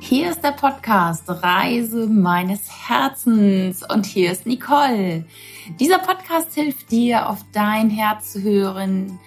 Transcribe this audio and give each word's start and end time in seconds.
Hier 0.00 0.30
ist 0.30 0.42
der 0.42 0.52
Podcast 0.52 1.24
Reise 1.26 2.06
meines 2.06 2.88
Herzens 2.88 3.82
und 3.82 4.06
hier 4.06 4.30
ist 4.32 4.46
Nicole. 4.46 5.24
Dieser 5.80 5.98
Podcast 5.98 6.54
hilft 6.54 6.90
dir, 6.90 7.28
auf 7.28 7.44
dein 7.52 7.90
Herz 7.90 8.32
zu 8.32 8.42
hören, 8.42 9.18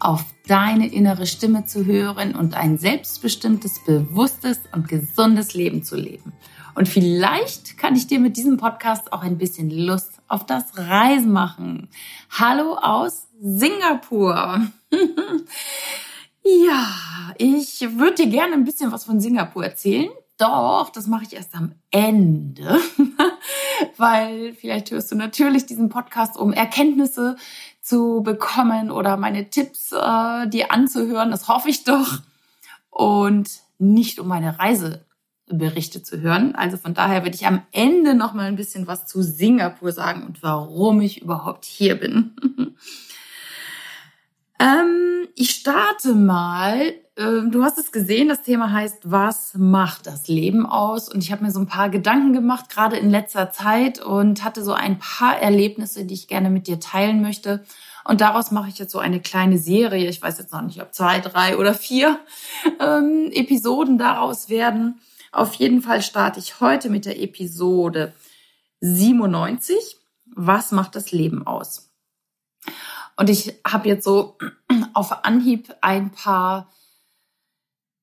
auf 0.00 0.24
deine 0.46 0.92
innere 0.92 1.26
Stimme 1.26 1.66
zu 1.66 1.86
hören 1.86 2.34
und 2.34 2.54
ein 2.54 2.78
selbstbestimmtes, 2.78 3.84
bewusstes 3.86 4.60
und 4.72 4.88
gesundes 4.88 5.54
Leben 5.54 5.84
zu 5.84 5.96
leben. 5.96 6.32
Und 6.74 6.88
vielleicht 6.88 7.78
kann 7.78 7.94
ich 7.94 8.06
dir 8.06 8.18
mit 8.18 8.36
diesem 8.36 8.56
Podcast 8.56 9.12
auch 9.12 9.22
ein 9.22 9.38
bisschen 9.38 9.70
Lust 9.70 10.20
auf 10.26 10.44
das 10.44 10.76
Reisen 10.76 11.30
machen. 11.30 11.88
Hallo 12.30 12.74
aus 12.74 13.28
Singapur. 13.40 14.66
ja, 16.44 17.34
ich 17.38 17.80
würde 17.98 18.24
dir 18.24 18.26
gerne 18.26 18.54
ein 18.54 18.64
bisschen 18.64 18.92
was 18.92 19.04
von 19.04 19.20
Singapur 19.20 19.64
erzählen. 19.64 20.10
Doch, 20.38 20.90
das 20.90 21.06
mache 21.06 21.24
ich 21.24 21.34
erst 21.34 21.54
am 21.54 21.72
Ende, 21.90 22.80
weil 23.96 24.54
vielleicht 24.54 24.90
hörst 24.90 25.12
du 25.12 25.14
natürlich 25.14 25.66
diesen 25.66 25.88
Podcast, 25.88 26.36
um 26.36 26.52
Erkenntnisse 26.52 27.36
zu 27.80 28.22
bekommen 28.24 28.90
oder 28.90 29.16
meine 29.16 29.50
Tipps 29.50 29.92
äh, 29.92 30.48
dir 30.48 30.72
anzuhören. 30.72 31.30
Das 31.30 31.48
hoffe 31.48 31.68
ich 31.68 31.84
doch. 31.84 32.20
Und 32.90 33.50
nicht 33.78 34.18
um 34.18 34.28
meine 34.28 34.58
Reiseberichte 34.58 36.02
zu 36.02 36.20
hören. 36.20 36.54
Also 36.54 36.76
von 36.76 36.94
daher 36.94 37.22
werde 37.22 37.36
ich 37.36 37.46
am 37.46 37.62
Ende 37.70 38.14
noch 38.14 38.32
mal 38.32 38.46
ein 38.46 38.56
bisschen 38.56 38.86
was 38.86 39.06
zu 39.06 39.22
Singapur 39.22 39.92
sagen 39.92 40.24
und 40.24 40.42
warum 40.42 41.00
ich 41.00 41.22
überhaupt 41.22 41.64
hier 41.64 41.96
bin. 41.96 42.34
ähm, 44.62 45.28
ich 45.34 45.50
starte 45.50 46.14
mal 46.14 46.94
ähm, 47.16 47.50
du 47.50 47.62
hast 47.62 47.78
es 47.78 47.92
gesehen, 47.92 48.28
das 48.28 48.42
Thema 48.42 48.72
heißt, 48.72 49.10
was 49.10 49.52
macht 49.54 50.06
das 50.06 50.28
Leben 50.28 50.64
aus? 50.64 51.12
Und 51.12 51.22
ich 51.22 51.30
habe 51.30 51.44
mir 51.44 51.50
so 51.50 51.60
ein 51.60 51.66
paar 51.66 51.90
Gedanken 51.90 52.32
gemacht, 52.32 52.70
gerade 52.70 52.96
in 52.96 53.10
letzter 53.10 53.52
Zeit, 53.52 54.00
und 54.00 54.42
hatte 54.44 54.64
so 54.64 54.72
ein 54.72 54.98
paar 54.98 55.38
Erlebnisse, 55.38 56.06
die 56.06 56.14
ich 56.14 56.28
gerne 56.28 56.48
mit 56.48 56.66
dir 56.66 56.80
teilen 56.80 57.20
möchte. 57.20 57.64
Und 58.04 58.22
daraus 58.22 58.50
mache 58.50 58.70
ich 58.70 58.78
jetzt 58.78 58.92
so 58.92 58.98
eine 58.98 59.20
kleine 59.20 59.58
Serie. 59.58 60.08
Ich 60.08 60.22
weiß 60.22 60.38
jetzt 60.38 60.52
noch 60.52 60.62
nicht, 60.62 60.80
ob 60.80 60.94
zwei, 60.94 61.20
drei 61.20 61.58
oder 61.58 61.74
vier 61.74 62.18
ähm, 62.80 63.30
Episoden 63.32 63.98
daraus 63.98 64.48
werden. 64.48 65.00
Auf 65.32 65.54
jeden 65.54 65.82
Fall 65.82 66.02
starte 66.02 66.40
ich 66.40 66.60
heute 66.60 66.88
mit 66.88 67.04
der 67.04 67.20
Episode 67.20 68.14
97. 68.80 69.98
Was 70.34 70.72
macht 70.72 70.96
das 70.96 71.12
Leben 71.12 71.46
aus? 71.46 71.91
Und 73.16 73.30
ich 73.30 73.54
habe 73.66 73.88
jetzt 73.88 74.04
so 74.04 74.38
auf 74.94 75.24
Anhieb 75.24 75.74
ein 75.80 76.10
paar 76.10 76.68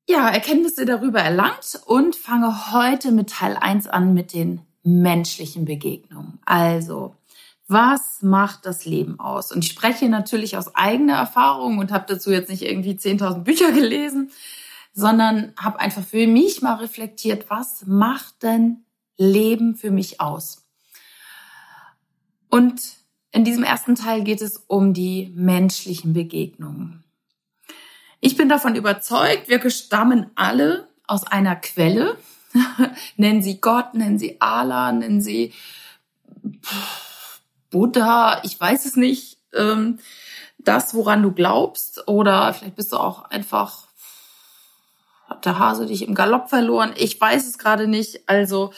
ja, 0.08 0.28
Erkenntnisse 0.30 0.86
darüber 0.86 1.20
erlangt 1.20 1.80
und 1.86 2.16
fange 2.16 2.72
heute 2.72 3.12
mit 3.12 3.30
Teil 3.30 3.56
1 3.56 3.88
an 3.88 4.14
mit 4.14 4.34
den 4.34 4.62
menschlichen 4.84 5.66
Begegnungen. 5.66 6.40
Also, 6.46 7.16
was 7.68 8.24
macht 8.24 8.66
das 8.66 8.86
Leben 8.86 9.20
aus? 9.20 9.52
Und 9.52 9.64
ich 9.64 9.72
spreche 9.72 10.10
natürlich 10.10 10.58
aus 10.58 10.76
eigener 10.76 11.14
Erfahrung 11.14 11.78
und 11.78 11.92
habe 11.92 12.06
dazu 12.08 12.32
jetzt 12.32 12.50
nicht 12.50 12.64
irgendwie 12.64 12.94
10.000 12.94 13.44
Bücher 13.44 13.72
gelesen, 13.72 14.32
sondern 14.94 15.54
habe 15.58 15.80
einfach 15.80 16.04
für 16.04 16.26
mich 16.26 16.64
mal 16.64 16.76
reflektiert, 16.76 17.50
was 17.50 17.86
macht 17.86 18.42
denn 18.42 18.86
Leben 19.18 19.76
für 19.76 19.92
mich 19.92 20.20
aus? 20.20 20.66
Und 22.50 22.82
in 23.32 23.44
diesem 23.44 23.64
ersten 23.64 23.96
Teil 23.96 24.24
geht 24.24 24.42
es 24.42 24.58
um 24.68 24.94
die 24.94 25.32
menschlichen 25.36 26.14
Begegnungen. 26.14 27.04
Ich 28.22 28.36
bin 28.36 28.50
davon 28.50 28.76
überzeugt, 28.76 29.48
wir 29.48 29.70
stammen 29.70 30.32
alle 30.36 30.88
aus 31.08 31.26
einer 31.26 31.56
Quelle. 31.56 32.18
nennen 33.18 33.42
Sie 33.42 33.62
Gott, 33.62 33.94
nennen 33.94 34.20
Sie 34.20 34.42
Allah, 34.42 34.92
nennen 34.92 35.22
Sie 35.22 35.54
Buddha, 37.70 38.42
ich 38.44 38.60
weiß 38.60 38.86
es 38.86 38.96
nicht. 38.96 39.38
Ähm, 39.54 40.00
das, 40.58 40.94
woran 40.94 41.24
du 41.24 41.32
glaubst, 41.32 42.08
oder 42.08 42.54
vielleicht 42.54 42.76
bist 42.76 42.92
du 42.92 42.98
auch 42.98 43.24
einfach, 43.26 43.89
hat 45.30 45.46
der 45.46 45.60
Hase 45.60 45.86
dich 45.86 46.08
im 46.08 46.16
Galopp 46.16 46.50
verloren. 46.50 46.94
Ich 46.96 47.20
weiß 47.20 47.48
es 47.48 47.58
gerade 47.58 47.88
nicht. 47.88 48.28
Also 48.28 48.72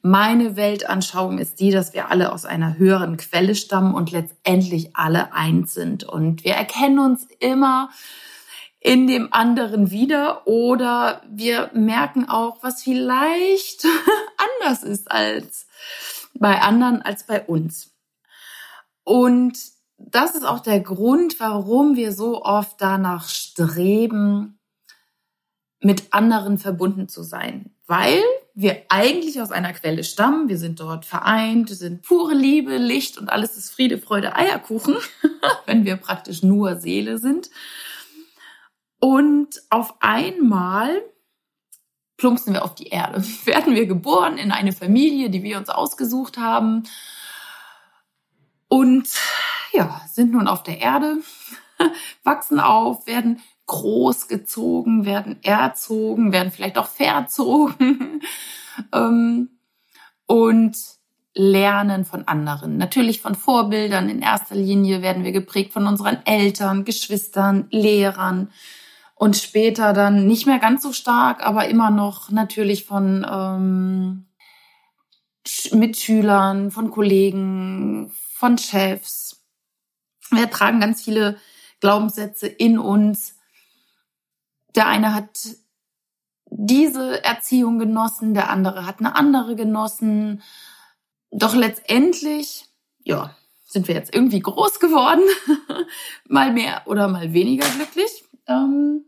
meine 0.00 0.56
Weltanschauung 0.56 1.38
ist 1.38 1.60
die, 1.60 1.70
dass 1.70 1.92
wir 1.92 2.10
alle 2.10 2.32
aus 2.32 2.44
einer 2.44 2.78
höheren 2.78 3.16
Quelle 3.16 3.54
stammen 3.54 3.94
und 3.94 4.12
letztendlich 4.12 4.96
alle 4.96 5.32
eins 5.32 5.74
sind. 5.74 6.04
Und 6.04 6.44
wir 6.44 6.54
erkennen 6.54 6.98
uns 6.98 7.26
immer 7.40 7.90
in 8.80 9.08
dem 9.08 9.32
anderen 9.32 9.90
wieder 9.90 10.46
oder 10.46 11.22
wir 11.28 11.70
merken 11.74 12.28
auch, 12.28 12.62
was 12.62 12.82
vielleicht 12.82 13.84
anders 14.60 14.84
ist 14.84 15.10
als 15.10 15.66
bei 16.34 16.60
anderen 16.60 17.02
als 17.02 17.24
bei 17.24 17.44
uns. 17.44 17.90
Und 19.02 19.58
das 19.98 20.36
ist 20.36 20.44
auch 20.44 20.60
der 20.60 20.80
Grund, 20.80 21.40
warum 21.40 21.96
wir 21.96 22.12
so 22.12 22.44
oft 22.44 22.80
danach 22.80 23.28
streben, 23.28 24.57
mit 25.80 26.12
anderen 26.12 26.58
verbunden 26.58 27.08
zu 27.08 27.22
sein, 27.22 27.70
weil 27.86 28.22
wir 28.54 28.82
eigentlich 28.88 29.40
aus 29.40 29.52
einer 29.52 29.72
Quelle 29.72 30.02
stammen, 30.02 30.48
wir 30.48 30.58
sind 30.58 30.80
dort 30.80 31.04
vereint, 31.04 31.70
sind 31.70 32.02
pure 32.02 32.34
Liebe, 32.34 32.76
Licht 32.76 33.18
und 33.18 33.28
alles 33.28 33.56
ist 33.56 33.70
Friede, 33.70 33.98
Freude, 33.98 34.34
Eierkuchen, 34.34 34.96
wenn 35.66 35.84
wir 35.84 35.96
praktisch 35.96 36.42
nur 36.42 36.76
Seele 36.76 37.18
sind. 37.18 37.50
Und 39.00 39.62
auf 39.70 39.94
einmal 40.00 41.02
plumpsen 42.16 42.52
wir 42.52 42.64
auf 42.64 42.74
die 42.74 42.88
Erde. 42.88 43.22
Werden 43.44 43.74
wir 43.74 43.86
geboren 43.86 44.36
in 44.36 44.50
eine 44.50 44.72
Familie, 44.72 45.30
die 45.30 45.44
wir 45.44 45.56
uns 45.56 45.68
ausgesucht 45.70 46.36
haben. 46.36 46.82
Und 48.66 49.08
ja, 49.72 50.02
sind 50.10 50.32
nun 50.32 50.48
auf 50.48 50.64
der 50.64 50.80
Erde, 50.80 51.18
wachsen 52.24 52.58
auf, 52.60 53.06
werden 53.06 53.40
großgezogen, 53.68 55.04
werden 55.04 55.38
erzogen, 55.42 56.32
werden 56.32 56.50
vielleicht 56.50 56.76
auch 56.76 56.88
verzogen 56.88 58.22
ähm, 58.92 59.50
und 60.26 60.76
lernen 61.34 62.04
von 62.04 62.26
anderen. 62.26 62.76
Natürlich 62.76 63.20
von 63.20 63.36
Vorbildern. 63.36 64.08
In 64.08 64.20
erster 64.20 64.56
Linie 64.56 65.02
werden 65.02 65.22
wir 65.22 65.32
geprägt 65.32 65.72
von 65.72 65.86
unseren 65.86 66.18
Eltern, 66.26 66.84
Geschwistern, 66.84 67.68
Lehrern, 67.70 68.50
und 69.18 69.36
später 69.36 69.92
dann 69.92 70.26
nicht 70.26 70.46
mehr 70.46 70.60
ganz 70.60 70.82
so 70.82 70.92
stark, 70.92 71.44
aber 71.44 71.68
immer 71.68 71.90
noch 71.90 72.30
natürlich 72.30 72.84
von 72.84 73.26
ähm, 73.28 74.26
Mitschülern, 75.72 76.70
von 76.70 76.90
Kollegen, 76.90 78.12
von 78.32 78.58
Chefs. 78.58 79.44
Wir 80.30 80.48
tragen 80.50 80.78
ganz 80.78 81.02
viele 81.02 81.36
Glaubenssätze 81.80 82.46
in 82.46 82.78
uns. 82.78 83.37
Der 84.78 84.86
eine 84.86 85.12
hat 85.12 85.56
diese 86.50 87.24
Erziehung 87.24 87.80
genossen, 87.80 88.32
der 88.32 88.48
andere 88.48 88.86
hat 88.86 89.00
eine 89.00 89.16
andere 89.16 89.56
genossen. 89.56 90.40
Doch 91.32 91.56
letztendlich, 91.56 92.66
ja, 93.02 93.34
sind 93.66 93.88
wir 93.88 93.96
jetzt 93.96 94.14
irgendwie 94.14 94.38
groß 94.38 94.78
geworden, 94.78 95.22
mal 96.28 96.52
mehr 96.52 96.82
oder 96.86 97.08
mal 97.08 97.32
weniger 97.32 97.68
glücklich. 97.70 98.22
Ähm, 98.46 99.06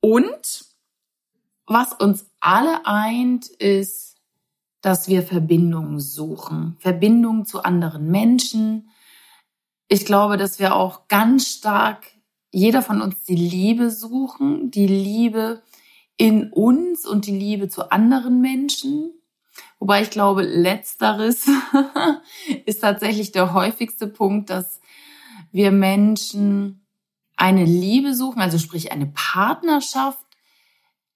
und 0.00 0.66
was 1.64 1.94
uns 1.94 2.26
alle 2.40 2.84
eint, 2.84 3.46
ist, 3.46 4.16
dass 4.82 5.08
wir 5.08 5.22
Verbindungen 5.22 6.00
suchen. 6.00 6.76
Verbindungen 6.80 7.46
zu 7.46 7.62
anderen 7.62 8.10
Menschen. 8.10 8.90
Ich 9.88 10.04
glaube, 10.04 10.36
dass 10.36 10.58
wir 10.58 10.76
auch 10.76 11.08
ganz 11.08 11.48
stark, 11.48 12.11
jeder 12.52 12.82
von 12.82 13.00
uns 13.00 13.24
die 13.24 13.34
Liebe 13.34 13.90
suchen, 13.90 14.70
die 14.70 14.86
Liebe 14.86 15.62
in 16.16 16.52
uns 16.52 17.06
und 17.06 17.26
die 17.26 17.36
Liebe 17.36 17.68
zu 17.68 17.90
anderen 17.90 18.40
Menschen. 18.40 19.10
Wobei 19.78 20.02
ich 20.02 20.10
glaube, 20.10 20.42
letzteres 20.42 21.48
ist 22.66 22.80
tatsächlich 22.80 23.32
der 23.32 23.54
häufigste 23.54 24.06
Punkt, 24.06 24.50
dass 24.50 24.80
wir 25.50 25.72
Menschen 25.72 26.86
eine 27.36 27.64
Liebe 27.64 28.14
suchen, 28.14 28.40
also 28.40 28.58
sprich 28.58 28.92
eine 28.92 29.06
Partnerschaft, 29.06 30.24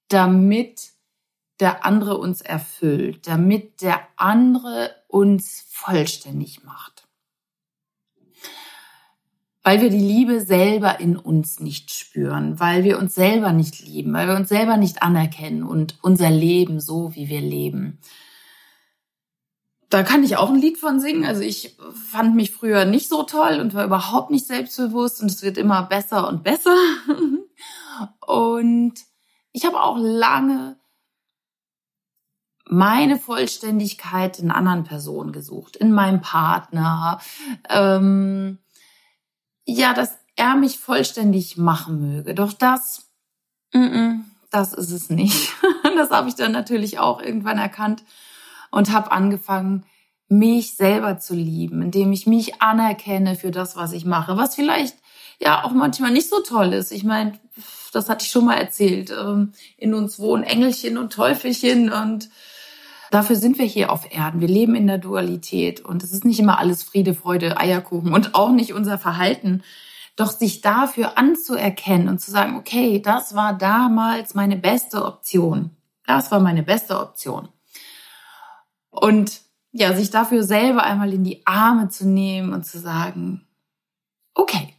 damit 0.08 0.92
der 1.60 1.84
andere 1.84 2.18
uns 2.18 2.40
erfüllt, 2.40 3.28
damit 3.28 3.82
der 3.82 4.00
andere 4.16 4.94
uns 5.08 5.66
vollständig 5.68 6.64
macht. 6.64 6.95
Weil 9.66 9.80
wir 9.80 9.90
die 9.90 9.98
Liebe 9.98 10.42
selber 10.42 11.00
in 11.00 11.16
uns 11.16 11.58
nicht 11.58 11.90
spüren, 11.90 12.60
weil 12.60 12.84
wir 12.84 12.98
uns 13.00 13.16
selber 13.16 13.50
nicht 13.52 13.84
lieben, 13.84 14.12
weil 14.12 14.28
wir 14.28 14.36
uns 14.36 14.48
selber 14.48 14.76
nicht 14.76 15.02
anerkennen 15.02 15.64
und 15.64 15.98
unser 16.02 16.30
Leben 16.30 16.78
so, 16.78 17.16
wie 17.16 17.28
wir 17.28 17.40
leben 17.40 17.98
da 19.88 20.02
kann 20.02 20.24
ich 20.24 20.36
auch 20.36 20.50
ein 20.50 20.60
Lied 20.60 20.78
von 20.78 21.00
singen. 21.00 21.24
Also 21.24 21.42
ich 21.42 21.76
fand 22.10 22.34
mich 22.34 22.50
früher 22.50 22.84
nicht 22.84 23.08
so 23.08 23.22
toll 23.22 23.60
und 23.60 23.74
war 23.74 23.84
überhaupt 23.84 24.30
nicht 24.30 24.46
selbstbewusst 24.46 25.22
und 25.22 25.30
es 25.30 25.42
wird 25.42 25.58
immer 25.58 25.82
besser 25.84 26.28
und 26.28 26.42
besser. 26.42 26.76
und 28.26 28.94
ich 29.52 29.64
habe 29.64 29.80
auch 29.80 29.96
lange 29.98 30.76
meine 32.68 33.16
Vollständigkeit 33.18 34.40
in 34.40 34.50
anderen 34.50 34.82
Personen 34.82 35.30
gesucht, 35.30 35.76
in 35.76 35.92
meinem 35.92 36.20
Partner. 36.20 37.20
Ähm, 37.68 38.58
ja, 39.66 39.92
dass 39.92 40.16
er 40.36 40.56
mich 40.56 40.78
vollständig 40.78 41.56
machen 41.56 42.00
möge. 42.00 42.34
Doch 42.34 42.52
das, 42.52 43.10
mm 43.72 43.78
-mm, 43.78 44.20
das 44.50 44.72
ist 44.72 44.90
es 44.90 45.10
nicht. 45.10 45.52
das 45.96 46.10
habe 46.10 46.28
ich 46.28 46.34
dann 46.34 46.52
natürlich 46.52 46.98
auch 46.98 47.20
irgendwann 47.20 47.58
erkannt 47.58 48.04
und 48.70 48.92
habe 48.92 49.12
angefangen, 49.12 49.84
mich 50.28 50.74
selber 50.74 51.18
zu 51.18 51.34
lieben, 51.34 51.82
indem 51.82 52.12
ich 52.12 52.26
mich 52.26 52.60
anerkenne 52.60 53.36
für 53.36 53.50
das, 53.50 53.76
was 53.76 53.92
ich 53.92 54.04
mache, 54.04 54.36
was 54.36 54.56
vielleicht 54.56 54.96
ja 55.38 55.62
auch 55.62 55.70
manchmal 55.70 56.10
nicht 56.10 56.28
so 56.28 56.40
toll 56.40 56.72
ist. 56.72 56.90
Ich 56.90 57.04
meine, 57.04 57.38
das 57.92 58.08
hatte 58.08 58.24
ich 58.24 58.30
schon 58.30 58.44
mal 58.44 58.56
erzählt. 58.56 59.10
Ähm, 59.10 59.52
in 59.76 59.94
uns 59.94 60.18
wohnen 60.18 60.42
Engelchen 60.42 60.98
und 60.98 61.12
Teufelchen 61.12 61.92
und 61.92 62.28
Dafür 63.16 63.36
sind 63.36 63.56
wir 63.56 63.64
hier 63.64 63.90
auf 63.92 64.14
Erden. 64.14 64.42
Wir 64.42 64.48
leben 64.48 64.74
in 64.74 64.86
der 64.86 64.98
Dualität 64.98 65.80
und 65.80 66.04
es 66.04 66.12
ist 66.12 66.26
nicht 66.26 66.38
immer 66.38 66.58
alles 66.58 66.82
Friede, 66.82 67.14
Freude, 67.14 67.56
Eierkuchen 67.56 68.12
und 68.12 68.34
auch 68.34 68.50
nicht 68.50 68.74
unser 68.74 68.98
Verhalten. 68.98 69.62
Doch 70.16 70.30
sich 70.30 70.60
dafür 70.60 71.16
anzuerkennen 71.16 72.10
und 72.10 72.20
zu 72.20 72.30
sagen, 72.30 72.56
okay, 72.58 73.00
das 73.00 73.34
war 73.34 73.56
damals 73.56 74.34
meine 74.34 74.58
beste 74.58 75.02
Option. 75.02 75.70
Das 76.04 76.30
war 76.30 76.40
meine 76.40 76.62
beste 76.62 77.00
Option. 77.00 77.48
Und 78.90 79.40
ja, 79.72 79.96
sich 79.96 80.10
dafür 80.10 80.42
selber 80.42 80.82
einmal 80.82 81.14
in 81.14 81.24
die 81.24 81.40
Arme 81.46 81.88
zu 81.88 82.06
nehmen 82.06 82.52
und 82.52 82.66
zu 82.66 82.78
sagen, 82.78 83.48
okay, 84.34 84.74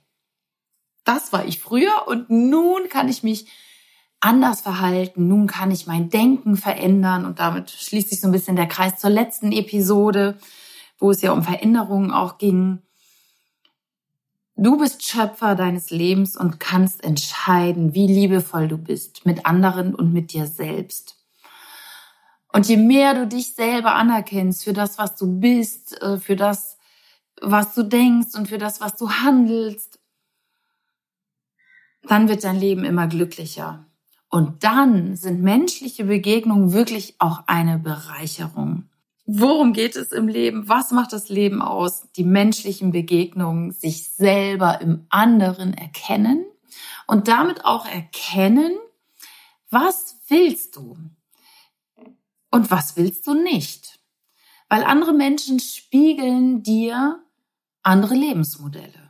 das 1.06 1.33
war 1.33 1.44
ich 1.44 1.60
früher 1.60 2.07
und 2.07 2.30
nun 2.30 2.88
kann 2.90 3.10
ich 3.10 3.24
mich 3.24 3.48
anders 4.19 4.62
verhalten. 4.62 5.28
Nun 5.28 5.48
kann 5.48 5.72
ich 5.72 5.88
mein 5.88 6.10
Denken 6.10 6.58
verändern 6.58 7.25
und 7.25 7.40
damit 7.40 7.69
schließt 7.69 8.10
sich 8.10 8.22
so 8.22 8.28
ein 8.28 8.31
bisschen 8.31 8.56
der 8.56 8.68
Kreis 8.68 9.00
zur 9.00 9.10
letzten 9.10 9.52
Episode, 9.52 10.38
wo 10.98 11.12
es 11.12 11.22
ja 11.22 11.31
um 11.31 11.44
Veränderungen 11.44 12.12
auch 12.12 12.38
ging. 12.38 12.80
Du 14.56 14.78
bist 14.78 15.06
Schöpfer 15.06 15.54
deines 15.54 15.92
Lebens 15.92 16.36
und 16.36 16.60
kannst 16.60 17.04
entscheiden, 17.04 17.94
wie 17.94 18.08
liebevoll 18.08 18.68
du 18.68 18.78
bist 18.78 19.25
mit 19.25 19.46
anderen 19.46 19.94
und 19.94 20.12
mit 20.14 20.34
dir 20.34 20.48
selbst. 20.48 21.16
Und 22.52 22.68
je 22.68 22.78
mehr 22.78 23.14
du 23.14 23.28
dich 23.28 23.54
selber 23.54 23.94
anerkennst 23.94 24.64
für 24.64 24.74
das, 24.74 24.98
was 24.98 25.16
du 25.16 25.40
bist, 25.40 26.02
äh, 26.02 26.18
für 26.18 26.36
das, 26.36 26.78
was 27.40 27.75
du 27.75 27.84
denkst 27.84 28.34
und 28.34 28.48
für 28.48 28.58
das, 28.58 28.81
was 28.81 28.96
du 28.96 29.12
handelst, 29.12 30.00
dann 32.04 32.28
wird 32.28 32.44
dein 32.44 32.60
Leben 32.60 32.84
immer 32.84 33.06
glücklicher. 33.08 33.87
Und 34.29 34.63
dann 34.63 35.15
sind 35.15 35.41
menschliche 35.41 36.06
Begegnungen 36.06 36.74
wirklich 36.74 37.15
auch 37.19 37.44
eine 37.47 37.79
Bereicherung. 37.79 38.89
Worum 39.25 39.74
geht 39.74 39.95
es 39.95 40.12
im 40.12 40.27
Leben? 40.27 40.69
Was 40.69 40.91
macht 40.91 41.12
das 41.12 41.29
Leben 41.29 41.62
aus? 41.62 42.07
Die 42.15 42.24
menschlichen 42.24 42.91
Begegnungen, 42.91 43.71
sich 43.71 44.09
selber 44.09 44.79
im 44.81 45.06
anderen 45.09 45.74
erkennen 45.74 46.45
und 47.07 47.27
damit 47.27 47.65
auch 47.65 47.85
erkennen, 47.85 48.77
was 49.69 50.18
willst 50.30 50.75
du 50.75 50.97
und 52.51 52.71
was 52.71 52.95
willst 52.95 53.27
du 53.27 53.33
nicht. 53.33 54.00
Weil 54.69 54.83
andere 54.83 55.13
Menschen 55.13 55.59
spiegeln 55.59 56.63
dir 56.63 57.21
andere 57.83 58.15
Lebensmodelle. 58.15 59.06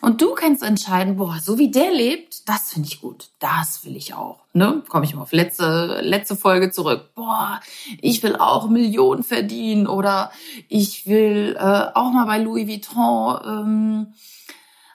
Und 0.00 0.20
du 0.20 0.34
kannst 0.34 0.62
entscheiden, 0.62 1.16
boah, 1.16 1.38
so 1.42 1.58
wie 1.58 1.70
der 1.70 1.92
lebt, 1.92 2.48
das 2.48 2.72
finde 2.72 2.88
ich 2.88 3.00
gut. 3.00 3.30
Das 3.38 3.84
will 3.84 3.96
ich 3.96 4.14
auch. 4.14 4.40
Ne? 4.52 4.82
Komme 4.88 5.04
ich 5.04 5.14
mal 5.14 5.22
auf 5.22 5.32
letzte, 5.32 6.00
letzte 6.02 6.36
Folge 6.36 6.70
zurück. 6.70 7.10
Boah, 7.14 7.60
ich 8.00 8.22
will 8.22 8.36
auch 8.36 8.68
Millionen 8.68 9.22
verdienen 9.22 9.86
oder 9.86 10.30
ich 10.68 11.06
will 11.06 11.56
äh, 11.58 11.86
auch 11.94 12.10
mal 12.12 12.26
bei 12.26 12.38
Louis 12.38 12.68
Vuitton 12.68 13.40
ähm, 13.44 14.14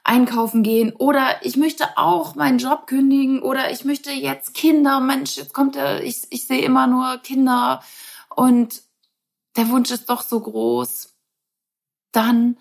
einkaufen 0.03 0.63
gehen 0.63 0.91
oder 0.93 1.43
ich 1.43 1.55
möchte 1.55 1.97
auch 1.97 2.35
meinen 2.35 2.57
Job 2.57 2.87
kündigen 2.87 3.41
oder 3.41 3.71
ich 3.71 3.85
möchte 3.85 4.11
jetzt 4.11 4.53
Kinder. 4.53 4.99
Mensch, 4.99 5.37
jetzt 5.37 5.53
kommt 5.53 5.75
der, 5.75 6.03
ich, 6.03 6.23
ich 6.29 6.47
sehe 6.47 6.63
immer 6.63 6.87
nur 6.87 7.17
Kinder 7.17 7.81
und 8.35 8.81
der 9.55 9.69
Wunsch 9.69 9.91
ist 9.91 10.09
doch 10.09 10.21
so 10.21 10.39
groß. 10.39 11.13
Dann 12.11 12.57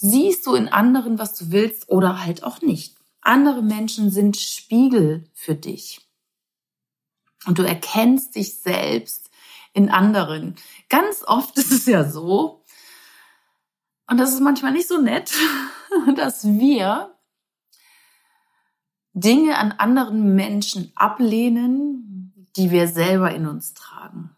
siehst 0.00 0.46
du 0.46 0.54
in 0.54 0.68
anderen, 0.68 1.18
was 1.18 1.34
du 1.34 1.50
willst 1.50 1.88
oder 1.90 2.24
halt 2.24 2.42
auch 2.42 2.62
nicht. 2.62 2.96
Andere 3.20 3.62
Menschen 3.62 4.10
sind 4.10 4.38
Spiegel 4.38 5.28
für 5.34 5.54
dich. 5.54 6.08
Und 7.46 7.58
du 7.58 7.62
erkennst 7.62 8.34
dich 8.34 8.58
selbst 8.60 9.30
in 9.74 9.90
anderen. 9.90 10.56
Ganz 10.88 11.22
oft 11.26 11.56
ist 11.58 11.70
es 11.70 11.86
ja 11.86 12.04
so, 12.04 12.64
und 14.08 14.18
das 14.18 14.32
ist 14.32 14.40
manchmal 14.40 14.72
nicht 14.72 14.88
so 14.88 15.00
nett, 15.00 15.32
dass 16.16 16.44
wir 16.44 17.14
Dinge 19.12 19.58
an 19.58 19.72
anderen 19.72 20.34
Menschen 20.34 20.92
ablehnen, 20.96 22.48
die 22.56 22.70
wir 22.70 22.88
selber 22.88 23.32
in 23.32 23.46
uns 23.46 23.74
tragen. 23.74 24.34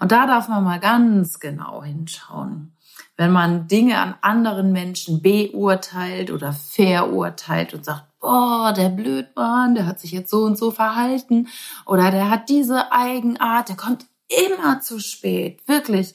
Und 0.00 0.12
da 0.12 0.26
darf 0.26 0.48
man 0.48 0.64
mal 0.64 0.80
ganz 0.80 1.38
genau 1.38 1.84
hinschauen 1.84 2.73
wenn 3.16 3.30
man 3.30 3.68
Dinge 3.68 3.98
an 3.98 4.14
anderen 4.22 4.72
Menschen 4.72 5.22
beurteilt 5.22 6.30
oder 6.30 6.52
verurteilt 6.52 7.74
und 7.74 7.84
sagt, 7.84 8.04
boah, 8.20 8.72
der 8.76 8.88
Blödmann, 8.88 9.74
der 9.74 9.86
hat 9.86 10.00
sich 10.00 10.10
jetzt 10.12 10.30
so 10.30 10.44
und 10.44 10.58
so 10.58 10.70
verhalten 10.70 11.48
oder 11.86 12.10
der 12.10 12.30
hat 12.30 12.48
diese 12.48 12.92
Eigenart, 12.92 13.68
der 13.68 13.76
kommt 13.76 14.06
immer 14.28 14.80
zu 14.80 14.98
spät, 14.98 15.66
wirklich 15.68 16.14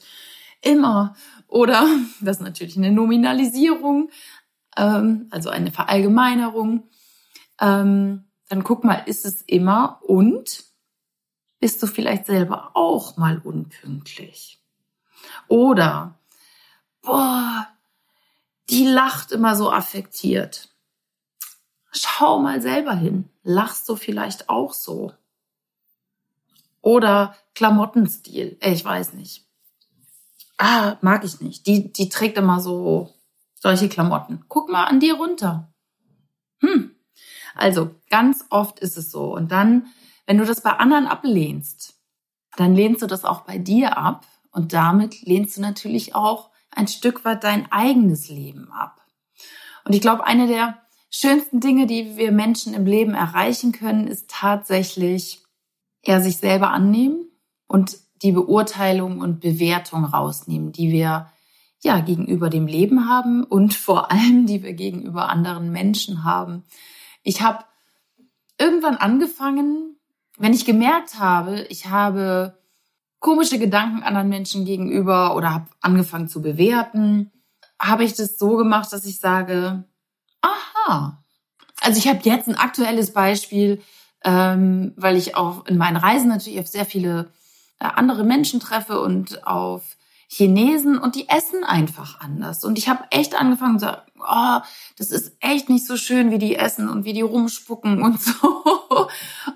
immer. 0.60 1.14
Oder 1.46 1.86
das 2.20 2.38
ist 2.38 2.42
natürlich 2.42 2.76
eine 2.76 2.92
Nominalisierung, 2.92 4.10
ähm, 4.76 5.28
also 5.30 5.48
eine 5.50 5.70
Verallgemeinerung. 5.70 6.88
Ähm, 7.60 8.24
dann 8.48 8.64
guck 8.64 8.84
mal, 8.84 9.02
ist 9.06 9.24
es 9.24 9.42
immer 9.42 10.00
und 10.02 10.64
bist 11.60 11.82
du 11.82 11.86
vielleicht 11.86 12.26
selber 12.26 12.72
auch 12.74 13.16
mal 13.16 13.38
unpünktlich? 13.38 14.60
Oder 15.46 16.19
boah, 17.02 17.68
die 18.68 18.86
lacht 18.86 19.32
immer 19.32 19.56
so 19.56 19.70
affektiert. 19.70 20.68
Schau 21.92 22.38
mal 22.38 22.62
selber 22.62 22.94
hin. 22.94 23.28
Lachst 23.42 23.88
du 23.88 23.96
vielleicht 23.96 24.48
auch 24.48 24.72
so? 24.72 25.12
Oder 26.82 27.34
Klamottenstil. 27.54 28.56
Ich 28.62 28.84
weiß 28.84 29.14
nicht. 29.14 29.46
Ah, 30.56 30.96
mag 31.00 31.24
ich 31.24 31.40
nicht. 31.40 31.66
Die, 31.66 31.92
die 31.92 32.08
trägt 32.08 32.38
immer 32.38 32.60
so 32.60 33.12
solche 33.58 33.88
Klamotten. 33.88 34.44
Guck 34.48 34.70
mal 34.70 34.84
an 34.84 35.00
dir 35.00 35.14
runter. 35.14 35.72
Hm. 36.60 36.94
Also, 37.54 37.94
ganz 38.08 38.44
oft 38.50 38.78
ist 38.78 38.96
es 38.96 39.10
so. 39.10 39.34
Und 39.34 39.50
dann, 39.50 39.86
wenn 40.26 40.38
du 40.38 40.44
das 40.44 40.62
bei 40.62 40.72
anderen 40.72 41.06
ablehnst, 41.06 41.98
dann 42.56 42.74
lehnst 42.74 43.02
du 43.02 43.06
das 43.06 43.24
auch 43.24 43.40
bei 43.42 43.58
dir 43.58 43.98
ab. 43.98 44.26
Und 44.52 44.72
damit 44.72 45.22
lehnst 45.22 45.56
du 45.56 45.60
natürlich 45.60 46.14
auch 46.14 46.49
ein 46.70 46.88
Stück 46.88 47.24
weit 47.24 47.44
dein 47.44 47.70
eigenes 47.70 48.28
Leben 48.28 48.70
ab. 48.72 49.00
Und 49.84 49.94
ich 49.94 50.00
glaube, 50.00 50.26
eine 50.26 50.46
der 50.46 50.78
schönsten 51.10 51.60
Dinge, 51.60 51.86
die 51.86 52.16
wir 52.16 52.32
Menschen 52.32 52.74
im 52.74 52.86
Leben 52.86 53.14
erreichen 53.14 53.72
können, 53.72 54.06
ist 54.06 54.30
tatsächlich 54.30 55.42
ja 56.04 56.20
sich 56.20 56.36
selber 56.36 56.70
annehmen 56.70 57.26
und 57.66 57.98
die 58.22 58.32
Beurteilung 58.32 59.20
und 59.20 59.40
Bewertung 59.40 60.04
rausnehmen, 60.04 60.72
die 60.72 60.90
wir 60.90 61.30
ja 61.82 62.00
gegenüber 62.00 62.50
dem 62.50 62.66
Leben 62.66 63.08
haben 63.08 63.42
und 63.44 63.74
vor 63.74 64.10
allem 64.10 64.46
die 64.46 64.62
wir 64.62 64.74
gegenüber 64.74 65.28
anderen 65.28 65.72
Menschen 65.72 66.24
haben. 66.24 66.64
Ich 67.22 67.40
habe 67.40 67.64
irgendwann 68.58 68.96
angefangen, 68.96 69.96
wenn 70.38 70.52
ich 70.52 70.64
gemerkt 70.64 71.18
habe, 71.18 71.62
ich 71.70 71.86
habe 71.86 72.59
komische 73.20 73.58
Gedanken 73.58 74.02
anderen 74.02 74.28
Menschen 74.28 74.64
gegenüber 74.64 75.36
oder 75.36 75.54
habe 75.54 75.66
angefangen 75.80 76.28
zu 76.28 76.42
bewerten, 76.42 77.30
habe 77.80 78.04
ich 78.04 78.14
das 78.14 78.38
so 78.38 78.56
gemacht, 78.56 78.92
dass 78.92 79.04
ich 79.04 79.20
sage, 79.20 79.84
aha. 80.40 81.22
Also 81.82 81.98
ich 81.98 82.08
habe 82.08 82.20
jetzt 82.24 82.48
ein 82.48 82.56
aktuelles 82.56 83.12
Beispiel, 83.12 83.80
ähm, 84.24 84.92
weil 84.96 85.16
ich 85.16 85.36
auch 85.36 85.66
in 85.66 85.78
meinen 85.78 85.96
Reisen 85.96 86.28
natürlich 86.28 86.60
auf 86.60 86.66
sehr 86.66 86.84
viele 86.84 87.30
äh, 87.78 87.84
andere 87.84 88.24
Menschen 88.24 88.60
treffe 88.60 89.00
und 89.00 89.46
auf 89.46 89.96
Chinesen 90.28 90.98
und 90.98 91.16
die 91.16 91.28
essen 91.28 91.64
einfach 91.64 92.20
anders. 92.20 92.64
Und 92.64 92.78
ich 92.78 92.88
habe 92.88 93.04
echt 93.10 93.34
angefangen 93.34 93.78
zu 93.78 93.86
sagen, 93.86 94.02
oh, 94.20 94.60
das 94.96 95.10
ist 95.10 95.32
echt 95.40 95.68
nicht 95.68 95.86
so 95.86 95.96
schön, 95.96 96.30
wie 96.30 96.38
die 96.38 96.56
essen 96.56 96.88
und 96.88 97.04
wie 97.04 97.14
die 97.14 97.22
rumspucken 97.22 98.02
und 98.02 98.20
so. 98.22 98.64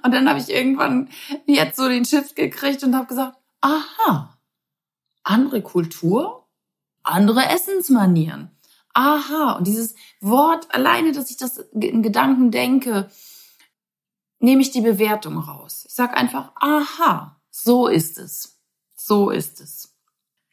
Und 0.02 0.12
dann 0.12 0.28
habe 0.28 0.38
ich 0.38 0.50
irgendwann 0.50 1.08
jetzt 1.46 1.76
so 1.76 1.88
den 1.88 2.04
Shift 2.04 2.34
gekriegt 2.34 2.82
und 2.82 2.94
habe 2.96 3.06
gesagt, 3.06 3.36
aha, 3.64 4.38
andere 5.22 5.62
Kultur, 5.62 6.46
andere 7.02 7.46
Essensmanieren. 7.46 8.50
Aha, 8.92 9.52
und 9.52 9.66
dieses 9.66 9.94
Wort 10.20 10.72
alleine, 10.72 11.12
dass 11.12 11.30
ich 11.30 11.36
das 11.36 11.58
in 11.72 12.02
Gedanken 12.02 12.50
denke, 12.50 13.10
nehme 14.38 14.62
ich 14.62 14.70
die 14.70 14.82
Bewertung 14.82 15.38
raus. 15.38 15.84
Ich 15.88 15.94
sage 15.94 16.14
einfach, 16.14 16.52
aha, 16.56 17.40
so 17.50 17.88
ist 17.88 18.18
es. 18.18 18.60
So 18.94 19.30
ist 19.30 19.60
es. 19.60 19.96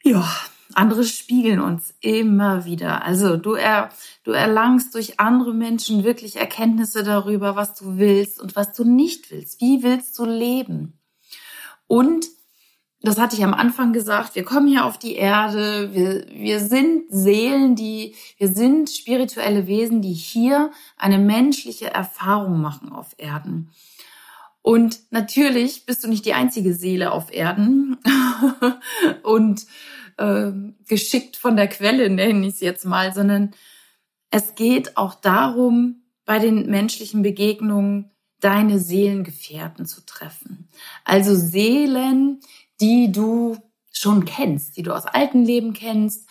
Ja, 0.03 0.27
andere 0.73 1.03
spiegeln 1.03 1.59
uns 1.59 1.93
immer 1.99 2.65
wieder. 2.65 3.03
Also 3.03 3.35
du, 3.37 3.53
er, 3.53 3.89
du 4.23 4.31
erlangst 4.31 4.95
durch 4.95 5.19
andere 5.19 5.53
Menschen 5.53 6.03
wirklich 6.03 6.37
Erkenntnisse 6.37 7.03
darüber, 7.03 7.55
was 7.55 7.75
du 7.75 7.97
willst 7.97 8.41
und 8.41 8.55
was 8.55 8.73
du 8.73 8.85
nicht 8.85 9.29
willst. 9.31 9.61
Wie 9.61 9.83
willst 9.83 10.17
du 10.17 10.25
leben? 10.25 10.99
Und 11.87 12.25
das 13.03 13.17
hatte 13.17 13.35
ich 13.35 13.43
am 13.43 13.53
Anfang 13.53 13.93
gesagt, 13.93 14.35
wir 14.35 14.43
kommen 14.43 14.67
hier 14.67 14.85
auf 14.85 14.99
die 14.99 15.15
Erde, 15.15 15.89
wir, 15.93 16.25
wir 16.29 16.59
sind 16.59 17.05
Seelen, 17.09 17.75
die, 17.75 18.15
wir 18.37 18.49
sind 18.49 18.89
spirituelle 18.89 19.65
Wesen, 19.65 20.01
die 20.01 20.13
hier 20.13 20.71
eine 20.97 21.17
menschliche 21.17 21.91
Erfahrung 21.91 22.61
machen 22.61 22.91
auf 22.91 23.15
Erden. 23.17 23.71
Und 24.61 24.99
natürlich 25.09 25.87
bist 25.87 26.03
du 26.03 26.07
nicht 26.07 26.25
die 26.25 26.35
einzige 26.35 26.75
Seele 26.75 27.11
auf 27.11 27.33
Erden 27.33 27.97
und 29.23 29.65
äh, 30.17 30.51
geschickt 30.87 31.37
von 31.37 31.55
der 31.55 31.67
Quelle, 31.67 32.09
nenne 32.09 32.45
ich 32.45 32.53
es 32.55 32.59
jetzt 32.59 32.85
mal, 32.85 33.13
sondern 33.13 33.51
es 34.29 34.53
geht 34.53 34.97
auch 34.97 35.15
darum, 35.15 36.03
bei 36.25 36.37
den 36.37 36.69
menschlichen 36.69 37.23
Begegnungen 37.23 38.11
deine 38.39 38.79
Seelengefährten 38.79 39.85
zu 39.85 40.05
treffen. 40.05 40.67
Also 41.05 41.35
Seelen, 41.35 42.39
die 42.81 43.11
du 43.11 43.57
schon 43.91 44.25
kennst, 44.25 44.75
die 44.77 44.83
du 44.83 44.93
aus 44.93 45.05
alten 45.05 45.45
Leben 45.45 45.73
kennst 45.73 46.27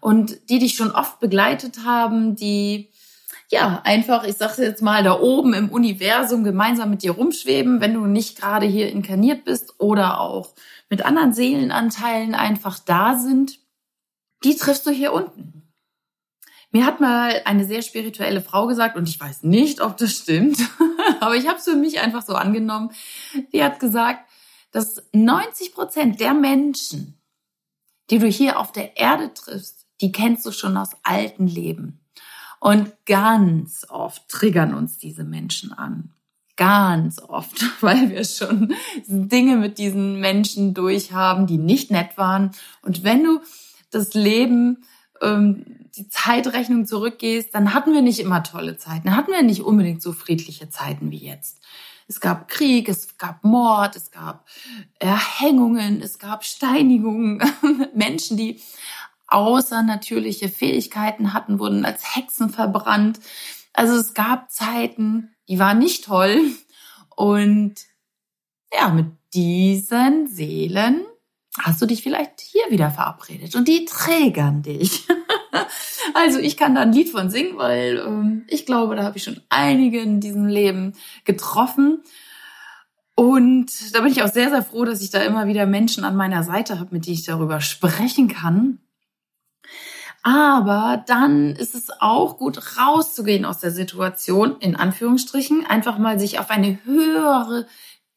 und 0.00 0.50
die 0.50 0.58
dich 0.58 0.74
schon 0.74 0.90
oft 0.90 1.18
begleitet 1.18 1.84
haben, 1.84 2.36
die 2.36 2.90
ja 3.50 3.80
einfach, 3.84 4.24
ich 4.24 4.36
sage 4.36 4.62
jetzt 4.62 4.82
mal, 4.82 5.02
da 5.02 5.18
oben 5.18 5.54
im 5.54 5.70
Universum 5.70 6.44
gemeinsam 6.44 6.90
mit 6.90 7.02
dir 7.02 7.12
rumschweben, 7.12 7.80
wenn 7.80 7.94
du 7.94 8.06
nicht 8.06 8.38
gerade 8.38 8.66
hier 8.66 8.90
inkarniert 8.90 9.44
bist 9.44 9.74
oder 9.78 10.20
auch 10.20 10.54
mit 10.90 11.04
anderen 11.04 11.32
Seelenanteilen 11.32 12.34
einfach 12.34 12.78
da 12.78 13.16
sind, 13.16 13.58
die 14.44 14.56
triffst 14.56 14.86
du 14.86 14.90
hier 14.90 15.12
unten. 15.12 15.62
Mir 16.70 16.84
hat 16.84 17.00
mal 17.00 17.40
eine 17.44 17.64
sehr 17.64 17.82
spirituelle 17.82 18.40
Frau 18.40 18.66
gesagt, 18.66 18.96
und 18.96 19.08
ich 19.08 19.20
weiß 19.20 19.44
nicht, 19.44 19.80
ob 19.80 19.96
das 19.96 20.12
stimmt, 20.12 20.58
aber 21.20 21.36
ich 21.36 21.46
habe 21.46 21.58
es 21.58 21.64
für 21.64 21.76
mich 21.76 22.00
einfach 22.00 22.26
so 22.26 22.34
angenommen. 22.34 22.90
Die 23.52 23.62
hat 23.62 23.78
gesagt, 23.78 24.28
dass 24.74 25.00
90 25.12 25.72
Prozent 25.72 26.18
der 26.18 26.34
Menschen, 26.34 27.16
die 28.10 28.18
du 28.18 28.26
hier 28.26 28.58
auf 28.58 28.72
der 28.72 28.96
Erde 28.96 29.32
triffst, 29.32 29.86
die 30.00 30.10
kennst 30.10 30.44
du 30.44 30.50
schon 30.50 30.76
aus 30.76 30.90
alten 31.04 31.46
Leben. 31.46 32.00
Und 32.58 32.92
ganz 33.06 33.86
oft 33.88 34.28
triggern 34.28 34.74
uns 34.74 34.98
diese 34.98 35.22
Menschen 35.22 35.72
an. 35.72 36.12
Ganz 36.56 37.20
oft, 37.20 37.64
weil 37.82 38.10
wir 38.10 38.24
schon 38.24 38.74
Dinge 39.06 39.56
mit 39.56 39.78
diesen 39.78 40.18
Menschen 40.18 40.74
durchhaben, 40.74 41.46
die 41.46 41.58
nicht 41.58 41.92
nett 41.92 42.18
waren. 42.18 42.50
Und 42.82 43.04
wenn 43.04 43.22
du 43.22 43.40
das 43.92 44.12
Leben, 44.14 44.82
ähm, 45.22 45.86
die 45.94 46.08
Zeitrechnung 46.08 46.84
zurückgehst, 46.84 47.54
dann 47.54 47.74
hatten 47.74 47.92
wir 47.92 48.02
nicht 48.02 48.18
immer 48.18 48.42
tolle 48.42 48.76
Zeiten. 48.76 49.06
Dann 49.06 49.16
hatten 49.16 49.30
wir 49.30 49.44
nicht 49.44 49.62
unbedingt 49.62 50.02
so 50.02 50.12
friedliche 50.12 50.68
Zeiten 50.68 51.12
wie 51.12 51.18
jetzt. 51.18 51.60
Es 52.06 52.20
gab 52.20 52.48
Krieg, 52.48 52.88
es 52.88 53.16
gab 53.16 53.44
Mord, 53.44 53.96
es 53.96 54.10
gab 54.10 54.46
Erhängungen, 54.98 56.02
es 56.02 56.18
gab 56.18 56.44
Steinigungen. 56.44 57.42
Menschen, 57.94 58.36
die 58.36 58.60
außernatürliche 59.26 60.48
Fähigkeiten 60.48 61.32
hatten, 61.32 61.58
wurden 61.58 61.84
als 61.84 62.14
Hexen 62.14 62.50
verbrannt. 62.50 63.20
Also 63.72 63.94
es 63.94 64.14
gab 64.14 64.50
Zeiten, 64.50 65.34
die 65.48 65.58
waren 65.58 65.78
nicht 65.78 66.04
toll. 66.04 66.40
Und 67.16 67.74
ja, 68.72 68.90
mit 68.90 69.06
diesen 69.32 70.28
Seelen 70.28 71.04
hast 71.58 71.80
du 71.80 71.86
dich 71.86 72.02
vielleicht 72.02 72.40
hier 72.40 72.64
wieder 72.70 72.90
verabredet 72.90 73.54
und 73.54 73.68
die 73.68 73.84
trägern 73.84 74.62
dich. 74.62 75.06
also 76.14 76.38
ich 76.38 76.56
kann 76.56 76.74
da 76.74 76.82
ein 76.82 76.92
Lied 76.92 77.10
von 77.10 77.30
singen, 77.30 77.56
weil 77.56 77.98
ähm, 77.98 78.44
ich 78.48 78.66
glaube, 78.66 78.96
da 78.96 79.04
habe 79.04 79.16
ich 79.16 79.24
schon 79.24 79.40
einige 79.48 80.00
in 80.00 80.20
diesem 80.20 80.46
Leben 80.46 80.94
getroffen. 81.24 82.02
Und 83.16 83.94
da 83.94 84.00
bin 84.00 84.10
ich 84.10 84.22
auch 84.22 84.32
sehr, 84.32 84.50
sehr 84.50 84.62
froh, 84.62 84.84
dass 84.84 85.00
ich 85.00 85.10
da 85.10 85.20
immer 85.20 85.46
wieder 85.46 85.66
Menschen 85.66 86.04
an 86.04 86.16
meiner 86.16 86.42
Seite 86.42 86.80
habe, 86.80 86.90
mit 86.92 87.06
denen 87.06 87.14
ich 87.14 87.24
darüber 87.24 87.60
sprechen 87.60 88.28
kann. 88.28 88.80
Aber 90.24 91.04
dann 91.06 91.54
ist 91.54 91.74
es 91.74 91.90
auch 92.00 92.38
gut, 92.38 92.78
rauszugehen 92.78 93.44
aus 93.44 93.58
der 93.58 93.70
Situation, 93.70 94.56
in 94.58 94.74
Anführungsstrichen, 94.74 95.66
einfach 95.66 95.98
mal 95.98 96.18
sich 96.18 96.38
auf 96.38 96.50
eine 96.50 96.78
höhere 96.84 97.66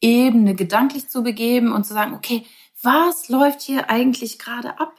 Ebene 0.00 0.54
gedanklich 0.54 1.10
zu 1.10 1.22
begeben 1.22 1.72
und 1.72 1.84
zu 1.84 1.92
sagen, 1.92 2.14
okay, 2.14 2.46
was 2.82 3.28
läuft 3.28 3.60
hier 3.60 3.90
eigentlich 3.90 4.38
gerade 4.38 4.80
ab? 4.80 4.94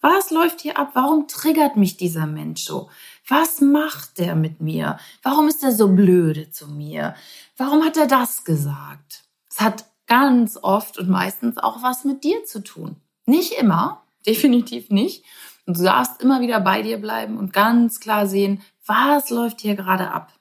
Was 0.00 0.30
läuft 0.30 0.62
hier 0.62 0.78
ab? 0.78 0.92
Warum 0.94 1.28
triggert 1.28 1.76
mich 1.76 1.96
dieser 1.96 2.26
Mensch 2.26 2.64
so? 2.64 2.88
Was 3.28 3.60
macht 3.60 4.18
der 4.18 4.34
mit 4.34 4.60
mir? 4.60 4.98
Warum 5.22 5.48
ist 5.48 5.62
er 5.62 5.72
so 5.72 5.88
blöde 5.88 6.50
zu 6.50 6.68
mir? 6.68 7.14
Warum 7.56 7.84
hat 7.84 7.96
er 7.96 8.06
das 8.06 8.44
gesagt? 8.44 9.24
Es 9.50 9.60
hat 9.60 9.84
ganz 10.06 10.58
oft 10.60 10.98
und 10.98 11.08
meistens 11.08 11.58
auch 11.58 11.82
was 11.82 12.04
mit 12.04 12.24
dir 12.24 12.44
zu 12.44 12.64
tun. 12.64 12.96
Nicht 13.26 13.52
immer, 13.52 14.02
definitiv 14.26 14.90
nicht. 14.90 15.24
Und 15.66 15.78
du 15.78 15.82
darfst 15.82 16.22
immer 16.22 16.40
wieder 16.40 16.60
bei 16.60 16.82
dir 16.82 16.98
bleiben 16.98 17.36
und 17.36 17.52
ganz 17.52 18.00
klar 18.00 18.26
sehen, 18.26 18.62
was 18.86 19.30
läuft 19.30 19.60
hier 19.60 19.76
gerade 19.76 20.10
ab. 20.10 20.32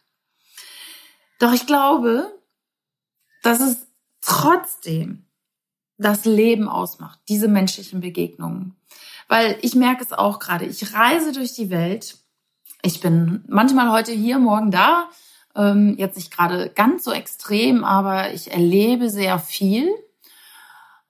Doch 1.39 1.53
ich 1.53 1.65
glaube, 1.65 2.33
dass 3.43 3.59
es 3.59 3.87
trotzdem 4.21 5.25
das 5.97 6.25
Leben 6.25 6.67
ausmacht, 6.67 7.19
diese 7.27 7.47
menschlichen 7.47 7.99
Begegnungen. 7.99 8.75
Weil 9.29 9.57
ich 9.61 9.75
merke 9.75 10.03
es 10.03 10.11
auch 10.11 10.39
gerade, 10.39 10.65
ich 10.65 10.93
reise 10.93 11.31
durch 11.31 11.53
die 11.53 11.69
Welt. 11.69 12.17
Ich 12.81 12.99
bin 12.99 13.45
manchmal 13.47 13.91
heute 13.91 14.11
hier, 14.11 14.39
morgen 14.39 14.71
da. 14.71 15.07
Ähm, 15.55 15.95
jetzt 15.97 16.17
nicht 16.17 16.35
gerade 16.35 16.69
ganz 16.69 17.05
so 17.05 17.11
extrem, 17.11 17.85
aber 17.85 18.33
ich 18.33 18.51
erlebe 18.51 19.09
sehr 19.09 19.39
viel. 19.39 19.89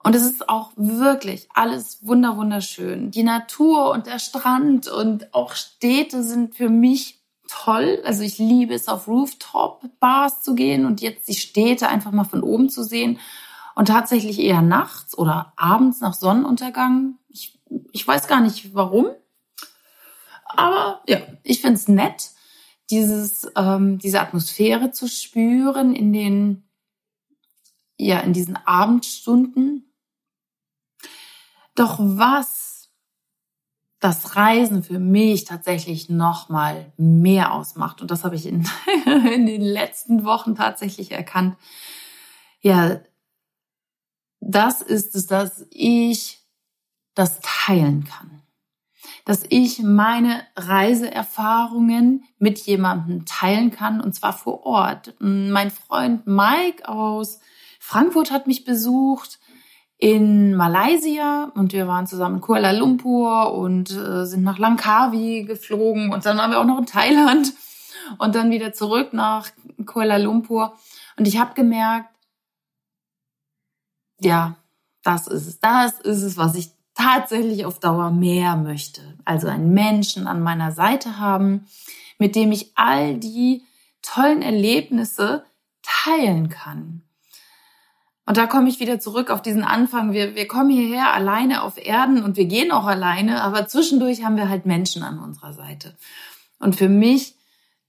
Und 0.02 0.14
es 0.14 0.22
ist 0.22 0.48
auch 0.48 0.70
wirklich 0.76 1.48
alles 1.54 2.06
wunder 2.06 2.36
wunderschön. 2.36 3.10
Die 3.10 3.22
Natur 3.22 3.90
und 3.90 4.06
der 4.06 4.18
Strand 4.18 4.88
und 4.88 5.34
auch 5.34 5.54
Städte 5.54 6.22
sind 6.22 6.54
für 6.54 6.70
mich 6.70 7.20
toll. 7.48 8.00
Also 8.04 8.22
ich 8.22 8.38
liebe 8.38 8.74
es, 8.74 8.88
auf 8.88 9.08
Rooftop-Bars 9.08 10.42
zu 10.42 10.54
gehen 10.54 10.86
und 10.86 11.00
jetzt 11.00 11.28
die 11.28 11.34
Städte 11.34 11.88
einfach 11.88 12.12
mal 12.12 12.24
von 12.24 12.42
oben 12.42 12.70
zu 12.70 12.82
sehen 12.82 13.18
und 13.74 13.88
tatsächlich 13.88 14.40
eher 14.40 14.62
nachts 14.62 15.16
oder 15.16 15.52
abends 15.56 16.00
nach 16.00 16.14
Sonnenuntergang. 16.14 17.18
Ich, 17.28 17.59
ich 17.92 18.06
weiß 18.06 18.26
gar 18.26 18.40
nicht 18.40 18.74
warum. 18.74 19.10
Aber 20.44 21.02
ja, 21.06 21.20
ich 21.42 21.60
finde 21.60 21.76
es 21.76 21.88
nett, 21.88 22.30
dieses, 22.90 23.50
ähm, 23.56 23.98
diese 23.98 24.20
Atmosphäre 24.20 24.90
zu 24.90 25.08
spüren 25.08 25.94
in 25.94 26.12
den, 26.12 26.68
ja, 27.96 28.20
in 28.20 28.32
diesen 28.32 28.56
Abendstunden. 28.56 29.92
Doch 31.74 31.98
was 32.00 32.90
das 34.00 34.34
Reisen 34.34 34.82
für 34.82 34.98
mich 34.98 35.44
tatsächlich 35.44 36.08
nochmal 36.08 36.92
mehr 36.96 37.52
ausmacht, 37.52 38.00
und 38.00 38.10
das 38.10 38.24
habe 38.24 38.34
ich 38.34 38.46
in, 38.46 38.66
in 39.06 39.46
den 39.46 39.62
letzten 39.62 40.24
Wochen 40.24 40.54
tatsächlich 40.54 41.12
erkannt, 41.12 41.56
ja, 42.60 43.00
das 44.40 44.80
ist 44.82 45.14
es, 45.14 45.26
dass 45.26 45.66
ich 45.70 46.39
das 47.14 47.40
teilen 47.40 48.04
kann. 48.04 48.42
Dass 49.24 49.44
ich 49.48 49.82
meine 49.82 50.42
Reiseerfahrungen 50.56 52.24
mit 52.38 52.58
jemandem 52.60 53.26
teilen 53.26 53.70
kann 53.70 54.00
und 54.00 54.14
zwar 54.14 54.32
vor 54.32 54.64
Ort. 54.64 55.14
Mein 55.18 55.70
Freund 55.70 56.26
Mike 56.26 56.88
aus 56.88 57.40
Frankfurt 57.78 58.30
hat 58.30 58.46
mich 58.46 58.64
besucht 58.64 59.38
in 59.96 60.54
Malaysia 60.54 61.50
und 61.54 61.72
wir 61.72 61.86
waren 61.86 62.06
zusammen 62.06 62.36
in 62.36 62.40
Kuala 62.40 62.70
Lumpur 62.72 63.52
und 63.52 63.90
äh, 63.90 64.24
sind 64.24 64.42
nach 64.42 64.58
Langkawi 64.58 65.44
geflogen 65.44 66.12
und 66.12 66.24
dann 66.24 66.38
waren 66.38 66.50
wir 66.50 66.60
auch 66.60 66.64
noch 66.64 66.78
in 66.78 66.86
Thailand 66.86 67.52
und 68.18 68.34
dann 68.34 68.50
wieder 68.50 68.72
zurück 68.72 69.12
nach 69.12 69.50
Kuala 69.84 70.16
Lumpur 70.16 70.74
und 71.16 71.28
ich 71.28 71.38
habe 71.38 71.52
gemerkt, 71.54 72.08
ja, 74.20 74.56
das 75.02 75.26
ist 75.26 75.46
es. 75.46 75.60
Das 75.60 76.00
ist 76.00 76.22
es, 76.22 76.36
was 76.36 76.54
ich 76.54 76.70
tatsächlich 77.00 77.64
auf 77.64 77.78
Dauer 77.78 78.10
mehr 78.10 78.56
möchte. 78.56 79.00
Also 79.24 79.48
einen 79.48 79.72
Menschen 79.72 80.26
an 80.26 80.42
meiner 80.42 80.72
Seite 80.72 81.18
haben, 81.18 81.66
mit 82.18 82.36
dem 82.36 82.52
ich 82.52 82.72
all 82.74 83.16
die 83.16 83.64
tollen 84.02 84.42
Erlebnisse 84.42 85.44
teilen 85.82 86.48
kann. 86.48 87.02
Und 88.26 88.36
da 88.36 88.46
komme 88.46 88.68
ich 88.68 88.80
wieder 88.80 89.00
zurück 89.00 89.30
auf 89.30 89.42
diesen 89.42 89.64
Anfang. 89.64 90.12
Wir, 90.12 90.34
wir 90.34 90.46
kommen 90.46 90.70
hierher 90.70 91.12
alleine 91.12 91.62
auf 91.62 91.84
Erden 91.84 92.22
und 92.22 92.36
wir 92.36 92.44
gehen 92.44 92.70
auch 92.70 92.86
alleine, 92.86 93.42
aber 93.42 93.66
zwischendurch 93.66 94.24
haben 94.24 94.36
wir 94.36 94.48
halt 94.48 94.66
Menschen 94.66 95.02
an 95.02 95.18
unserer 95.18 95.52
Seite. 95.52 95.96
Und 96.58 96.76
für 96.76 96.88
mich 96.88 97.34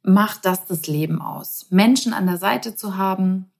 macht 0.01 0.45
das 0.45 0.65
das 0.65 0.87
Leben 0.87 1.21
aus, 1.21 1.67
Menschen 1.69 2.13
an 2.13 2.25
der 2.25 2.37
Seite 2.37 2.75
zu 2.75 2.97
haben. 2.97 3.51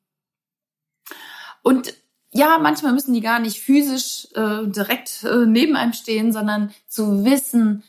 Und 1.62 1.94
ja, 2.34 2.58
manchmal 2.60 2.94
müssen 2.94 3.14
die 3.14 3.22
gar 3.22 3.40
nicht 3.40 3.60
physisch 3.60 4.28
äh, 4.36 4.68
direkt 4.68 5.24
äh, 5.24 5.46
neben 5.46 5.76
einem 5.76 5.94
stehen, 5.94 6.32
sondern 6.32 6.74
zu 6.88 7.26
wissen, 7.26 7.84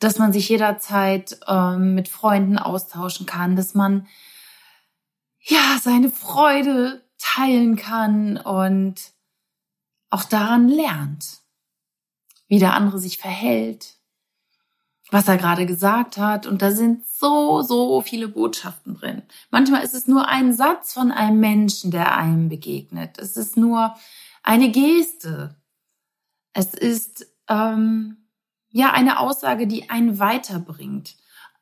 dass 0.00 0.18
man 0.18 0.32
sich 0.32 0.48
jederzeit 0.48 1.38
ähm, 1.46 1.94
mit 1.94 2.08
Freunden 2.08 2.58
austauschen 2.58 3.26
kann, 3.26 3.56
dass 3.56 3.74
man 3.74 4.06
ja 5.40 5.78
seine 5.80 6.10
Freude 6.10 7.04
teilen 7.18 7.76
kann 7.76 8.36
und 8.38 8.96
auch 10.10 10.24
daran 10.24 10.68
lernt, 10.68 11.42
wie 12.48 12.58
der 12.58 12.74
andere 12.74 12.98
sich 12.98 13.18
verhält, 13.18 13.97
was 15.10 15.28
er 15.28 15.36
gerade 15.36 15.66
gesagt 15.66 16.16
hat. 16.16 16.46
Und 16.46 16.62
da 16.62 16.70
sind 16.70 17.06
so, 17.06 17.62
so 17.62 18.00
viele 18.00 18.28
Botschaften 18.28 18.94
drin. 18.94 19.22
Manchmal 19.50 19.82
ist 19.82 19.94
es 19.94 20.06
nur 20.06 20.28
ein 20.28 20.52
Satz 20.52 20.92
von 20.92 21.10
einem 21.10 21.40
Menschen, 21.40 21.90
der 21.90 22.16
einem 22.16 22.48
begegnet. 22.48 23.18
Es 23.18 23.36
ist 23.36 23.56
nur 23.56 23.94
eine 24.42 24.70
Geste. 24.70 25.56
Es 26.52 26.74
ist 26.74 27.26
ähm, 27.48 28.28
ja 28.70 28.92
eine 28.92 29.20
Aussage, 29.20 29.66
die 29.66 29.90
einen 29.90 30.18
weiterbringt. 30.18 31.16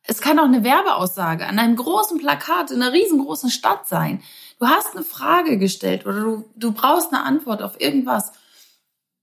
Es 0.08 0.20
kann 0.20 0.38
auch 0.38 0.44
eine 0.44 0.62
Werbeaussage 0.62 1.46
an 1.46 1.58
einem 1.58 1.76
großen 1.76 2.18
Plakat 2.18 2.70
in 2.70 2.80
einer 2.80 2.92
riesengroßen 2.92 3.50
Stadt 3.50 3.88
sein. 3.88 4.22
Du 4.60 4.66
hast 4.66 4.94
eine 4.94 5.04
Frage 5.04 5.58
gestellt 5.58 6.06
oder 6.06 6.20
du, 6.20 6.50
du 6.54 6.72
brauchst 6.72 7.12
eine 7.12 7.24
Antwort 7.24 7.60
auf 7.60 7.80
irgendwas 7.80 8.32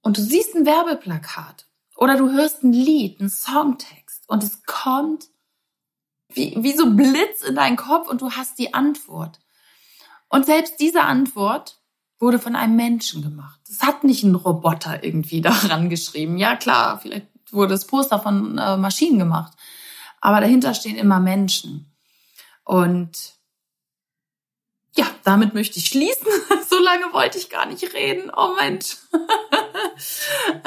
und 0.02 0.18
du 0.18 0.22
siehst 0.22 0.56
ein 0.56 0.66
Werbeplakat 0.66 1.68
oder 1.96 2.18
du 2.18 2.32
hörst 2.32 2.64
ein 2.64 2.74
Lied, 2.74 3.20
einen 3.20 3.30
Songtext 3.30 4.03
und 4.34 4.42
es 4.42 4.64
kommt 4.66 5.28
wie, 6.30 6.56
wie 6.58 6.74
so 6.74 6.90
Blitz 6.90 7.44
in 7.48 7.54
deinen 7.54 7.78
Kopf 7.78 8.08
und 8.08 8.20
du 8.20 8.32
hast 8.32 8.58
die 8.58 8.74
Antwort. 8.74 9.40
Und 10.28 10.48
selbst 10.48 10.80
diese 10.80 11.04
Antwort 11.04 11.78
wurde 12.18 12.40
von 12.40 12.56
einem 12.56 12.76
Menschen 12.76 13.22
gemacht. 13.22 13.60
Es 13.70 13.84
hat 13.84 14.04
nicht 14.04 14.24
ein 14.24 14.34
Roboter 14.34 15.04
irgendwie 15.04 15.42
daran 15.44 15.88
geschrieben. 15.88 16.40
Ja 16.40 16.56
klar, 16.56 16.98
vielleicht 17.00 17.28
wurde 17.52 17.74
das 17.76 17.86
Poster 17.86 18.20
von 18.20 18.58
äh, 18.58 18.76
Maschinen 18.76 19.20
gemacht. 19.20 19.54
Aber 20.20 20.42
dahinter 20.42 20.74
stehen 20.74 20.96
immer 20.96 21.20
Menschen. 21.20 21.94
Und 22.64 23.36
ja, 24.96 25.06
damit 25.24 25.54
möchte 25.54 25.78
ich 25.78 25.90
schließen. 25.90 26.26
so 26.68 26.80
lange 26.80 27.14
wollte 27.14 27.38
ich 27.38 27.52
gar 27.52 27.68
nicht 27.68 27.94
reden. 27.94 28.32
Oh 28.36 28.56
Mensch. 28.60 28.98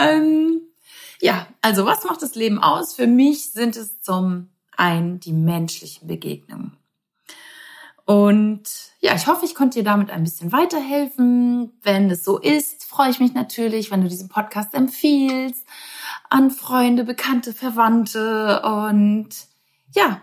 also 1.66 1.85
was 1.85 2.04
macht 2.04 2.23
das 2.23 2.37
Leben 2.37 2.61
aus? 2.61 2.94
Für 2.94 3.08
mich 3.08 3.50
sind 3.50 3.75
es 3.75 4.00
zum 4.00 4.50
einen 4.76 5.18
die 5.18 5.32
menschlichen 5.32 6.06
Begegnungen. 6.06 6.76
Und 8.04 8.62
ja, 9.00 9.16
ich 9.16 9.26
hoffe, 9.26 9.44
ich 9.44 9.56
konnte 9.56 9.80
dir 9.80 9.85
damit 9.85 10.12
ein 10.12 10.23
bisschen 10.23 10.52
weiterhelfen. 10.52 11.73
Wenn 11.82 12.08
es 12.08 12.23
so 12.23 12.38
ist, 12.38 12.85
freue 12.85 13.11
ich 13.11 13.18
mich 13.18 13.35
natürlich, 13.35 13.90
wenn 13.90 14.00
du 14.00 14.06
diesen 14.06 14.28
Podcast 14.28 14.75
empfiehlst 14.75 15.66
an 16.30 16.52
Freunde, 16.52 17.02
Bekannte, 17.02 17.52
Verwandte 17.52 18.62
und 18.62 19.30
ja, 19.92 20.23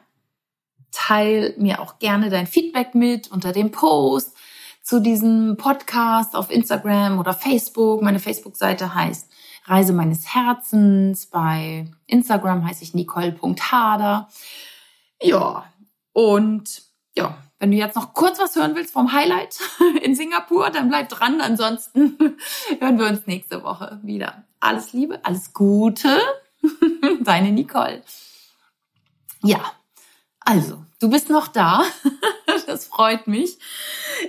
teil 0.93 1.55
mir 1.57 1.81
auch 1.81 1.99
gerne 1.99 2.29
dein 2.29 2.47
Feedback 2.47 2.95
mit 2.95 3.29
unter 3.31 3.51
dem 3.51 3.71
Post 3.71 4.37
zu 4.81 5.01
diesem 5.01 5.57
Podcast 5.57 6.37
auf 6.37 6.49
Instagram 6.49 7.19
oder 7.19 7.33
Facebook. 7.33 8.01
Meine 8.01 8.19
Facebook-Seite 8.19 8.95
heißt 8.95 9.29
Reise 9.65 9.93
meines 9.93 10.33
Herzens. 10.33 11.27
Bei 11.27 11.87
Instagram 12.07 12.65
heiße 12.67 12.83
ich 12.83 12.93
nicole.hader. 12.93 14.29
Ja, 15.21 15.65
und 16.13 16.83
ja, 17.15 17.37
wenn 17.59 17.71
du 17.71 17.77
jetzt 17.77 17.95
noch 17.95 18.13
kurz 18.13 18.39
was 18.39 18.55
hören 18.55 18.75
willst 18.75 18.93
vom 18.93 19.13
Highlight 19.13 19.59
in 20.03 20.15
Singapur, 20.15 20.69
dann 20.69 20.89
bleib 20.89 21.09
dran. 21.09 21.41
Ansonsten 21.41 22.17
hören 22.79 22.99
wir 22.99 23.07
uns 23.07 23.25
nächste 23.25 23.63
Woche 23.63 23.99
wieder. 24.03 24.43
Alles 24.59 24.93
Liebe, 24.93 25.23
alles 25.23 25.53
Gute. 25.53 26.19
Deine 27.21 27.51
Nicole. 27.51 28.03
Ja, 29.43 29.73
also, 30.39 30.85
du 30.99 31.09
bist 31.09 31.29
noch 31.29 31.47
da. 31.47 31.83
das 32.67 32.85
freut 32.85 33.27
mich. 33.27 33.57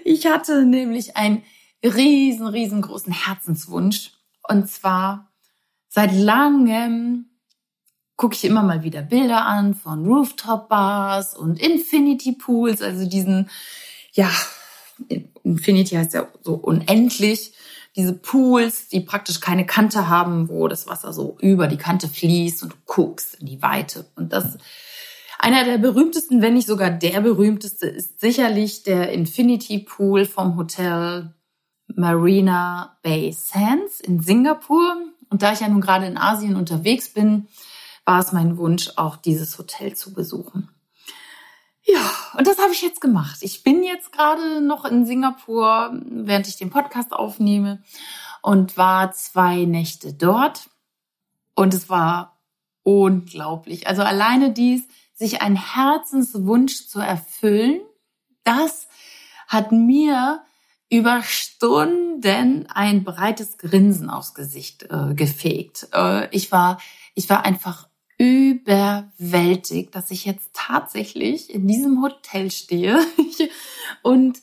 Ich 0.04 0.26
hatte 0.26 0.64
nämlich 0.64 1.16
einen 1.16 1.44
riesen, 1.82 2.46
riesengroßen 2.46 3.12
Herzenswunsch. 3.12 4.12
Und 4.48 4.68
zwar 4.68 5.32
seit 5.88 6.12
langem 6.12 7.26
gucke 8.16 8.34
ich 8.34 8.44
immer 8.44 8.62
mal 8.62 8.82
wieder 8.82 9.02
Bilder 9.02 9.44
an 9.44 9.74
von 9.74 10.06
Rooftop-Bars 10.06 11.34
und 11.36 11.60
Infinity 11.60 12.32
Pools, 12.32 12.80
also 12.80 13.08
diesen, 13.08 13.50
ja, 14.12 14.30
Infinity 15.42 15.96
heißt 15.96 16.14
ja 16.14 16.28
so 16.42 16.54
unendlich, 16.54 17.54
diese 17.96 18.12
Pools, 18.12 18.88
die 18.88 19.00
praktisch 19.00 19.40
keine 19.40 19.66
Kante 19.66 20.08
haben, 20.08 20.48
wo 20.48 20.66
das 20.68 20.88
Wasser 20.88 21.12
so 21.12 21.36
über 21.40 21.68
die 21.68 21.76
Kante 21.76 22.08
fließt 22.08 22.62
und 22.62 22.72
du 22.72 22.76
guckst 22.86 23.36
in 23.36 23.46
die 23.46 23.62
Weite. 23.62 24.06
Und 24.16 24.32
das, 24.32 24.58
einer 25.38 25.64
der 25.64 25.78
berühmtesten, 25.78 26.42
wenn 26.42 26.54
nicht 26.54 26.66
sogar 26.66 26.90
der 26.90 27.20
berühmteste, 27.20 27.86
ist 27.86 28.20
sicherlich 28.20 28.82
der 28.82 29.12
Infinity 29.12 29.78
Pool 29.80 30.24
vom 30.24 30.56
Hotel 30.56 31.34
Marina 31.96 32.98
Bay 33.02 33.32
Sands 33.32 34.00
in 34.00 34.20
Singapur. 34.20 34.96
Und 35.30 35.42
da 35.42 35.52
ich 35.52 35.60
ja 35.60 35.68
nun 35.68 35.80
gerade 35.80 36.06
in 36.06 36.18
Asien 36.18 36.56
unterwegs 36.56 37.12
bin, 37.12 37.48
war 38.04 38.20
es 38.20 38.32
mein 38.32 38.56
Wunsch, 38.58 38.92
auch 38.96 39.16
dieses 39.16 39.58
Hotel 39.58 39.94
zu 39.94 40.12
besuchen. 40.12 40.68
Ja, 41.82 42.10
und 42.36 42.46
das 42.46 42.58
habe 42.58 42.72
ich 42.72 42.80
jetzt 42.80 43.00
gemacht. 43.00 43.38
Ich 43.42 43.62
bin 43.62 43.82
jetzt 43.82 44.12
gerade 44.12 44.60
noch 44.60 44.84
in 44.84 45.04
Singapur, 45.04 45.92
während 46.06 46.48
ich 46.48 46.56
den 46.56 46.70
Podcast 46.70 47.12
aufnehme 47.12 47.82
und 48.40 48.76
war 48.76 49.12
zwei 49.12 49.64
Nächte 49.64 50.14
dort. 50.14 50.70
Und 51.54 51.74
es 51.74 51.90
war 51.90 52.38
unglaublich. 52.82 53.86
Also 53.86 54.02
alleine 54.02 54.52
dies, 54.52 54.86
sich 55.12 55.42
ein 55.42 55.56
Herzenswunsch 55.56 56.88
zu 56.88 57.00
erfüllen, 57.00 57.80
das 58.44 58.88
hat 59.46 59.72
mir 59.72 60.42
über 60.90 61.22
Stunden 61.22 62.66
ein 62.68 63.04
breites 63.04 63.58
Grinsen 63.58 64.10
aufs 64.10 64.34
Gesicht 64.34 64.84
äh, 64.90 65.14
gefegt. 65.14 65.88
Äh, 65.92 66.28
ich 66.34 66.52
war, 66.52 66.78
ich 67.14 67.28
war 67.30 67.44
einfach 67.44 67.88
überwältigt, 68.18 69.94
dass 69.94 70.10
ich 70.10 70.24
jetzt 70.24 70.50
tatsächlich 70.52 71.52
in 71.52 71.66
diesem 71.66 72.02
Hotel 72.02 72.50
stehe 72.50 72.98
und 74.02 74.40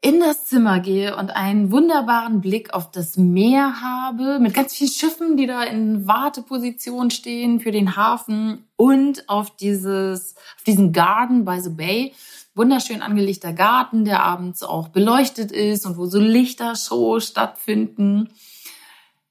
in 0.00 0.20
das 0.20 0.44
Zimmer 0.44 0.78
gehe 0.78 1.16
und 1.16 1.30
einen 1.30 1.72
wunderbaren 1.72 2.40
Blick 2.40 2.72
auf 2.72 2.90
das 2.92 3.16
Meer 3.16 3.82
habe, 3.82 4.38
mit 4.38 4.54
ganz 4.54 4.74
vielen 4.74 4.90
Schiffen, 4.90 5.36
die 5.36 5.46
da 5.46 5.64
in 5.64 6.06
Warteposition 6.06 7.10
stehen 7.10 7.58
für 7.58 7.72
den 7.72 7.96
Hafen 7.96 8.68
und 8.76 9.28
auf 9.28 9.56
dieses, 9.56 10.36
auf 10.56 10.62
diesen 10.64 10.92
Garden 10.92 11.44
by 11.44 11.60
the 11.60 11.70
Bay. 11.70 12.14
Wunderschön 12.58 13.02
angelegter 13.02 13.52
Garten, 13.52 14.04
der 14.04 14.24
abends 14.24 14.64
auch 14.64 14.88
beleuchtet 14.88 15.52
ist 15.52 15.86
und 15.86 15.96
wo 15.96 16.06
so 16.06 16.18
Lichtershows 16.18 17.28
stattfinden. 17.28 18.30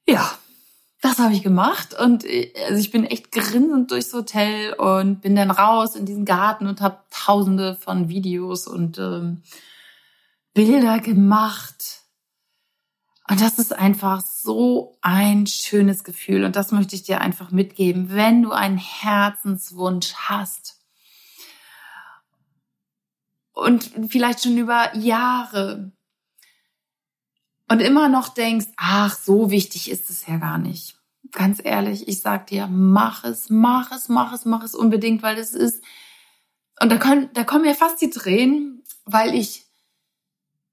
Ja, 0.07 0.31
das 1.01 1.19
habe 1.19 1.33
ich 1.33 1.43
gemacht 1.43 1.93
und 1.99 2.23
äh, 2.23 2.53
also 2.65 2.79
ich 2.79 2.89
bin 2.89 3.03
echt 3.03 3.33
grinsend 3.33 3.91
durchs 3.91 4.13
Hotel 4.13 4.73
und 4.73 5.21
bin 5.21 5.35
dann 5.35 5.51
raus 5.51 5.95
in 5.95 6.05
diesen 6.05 6.23
Garten 6.23 6.67
und 6.67 6.79
habe 6.79 6.99
tausende 7.11 7.75
von 7.75 8.07
Videos 8.07 8.65
und 8.65 8.97
ähm, 8.97 9.43
Bilder 10.53 10.99
gemacht. 10.99 12.03
Und 13.29 13.41
das 13.41 13.59
ist 13.59 13.77
einfach 13.77 14.21
so 14.21 14.97
ein 15.01 15.47
schönes 15.47 16.05
Gefühl 16.05 16.45
und 16.45 16.55
das 16.55 16.71
möchte 16.71 16.95
ich 16.95 17.03
dir 17.03 17.19
einfach 17.19 17.51
mitgeben, 17.51 18.07
wenn 18.09 18.41
du 18.41 18.51
einen 18.51 18.77
Herzenswunsch 18.77 20.13
hast 20.13 20.76
und 23.57 23.89
vielleicht 24.09 24.43
schon 24.43 24.57
über 24.57 24.95
Jahre 24.95 25.91
und 27.69 27.79
immer 27.79 28.07
noch 28.07 28.29
denkst, 28.29 28.67
ach, 28.77 29.17
so 29.17 29.49
wichtig 29.49 29.89
ist 29.89 30.11
es 30.11 30.27
ja 30.27 30.37
gar 30.37 30.59
nicht. 30.59 30.95
Ganz 31.31 31.59
ehrlich, 31.63 32.07
ich 32.07 32.21
sag 32.21 32.47
dir, 32.47 32.67
mach 32.67 33.23
es, 33.23 33.49
mach 33.49 33.91
es, 33.91 34.09
mach 34.09 34.31
es, 34.31 34.45
mach 34.45 34.63
es 34.63 34.75
unbedingt, 34.75 35.23
weil 35.23 35.39
es 35.39 35.53
ist, 35.53 35.83
und 36.79 36.91
da, 36.91 36.97
können, 36.97 37.31
da 37.33 37.43
kommen 37.43 37.63
mir 37.63 37.73
fast 37.73 37.99
die 37.99 38.11
Tränen, 38.11 38.83
weil 39.05 39.33
ich 39.33 39.65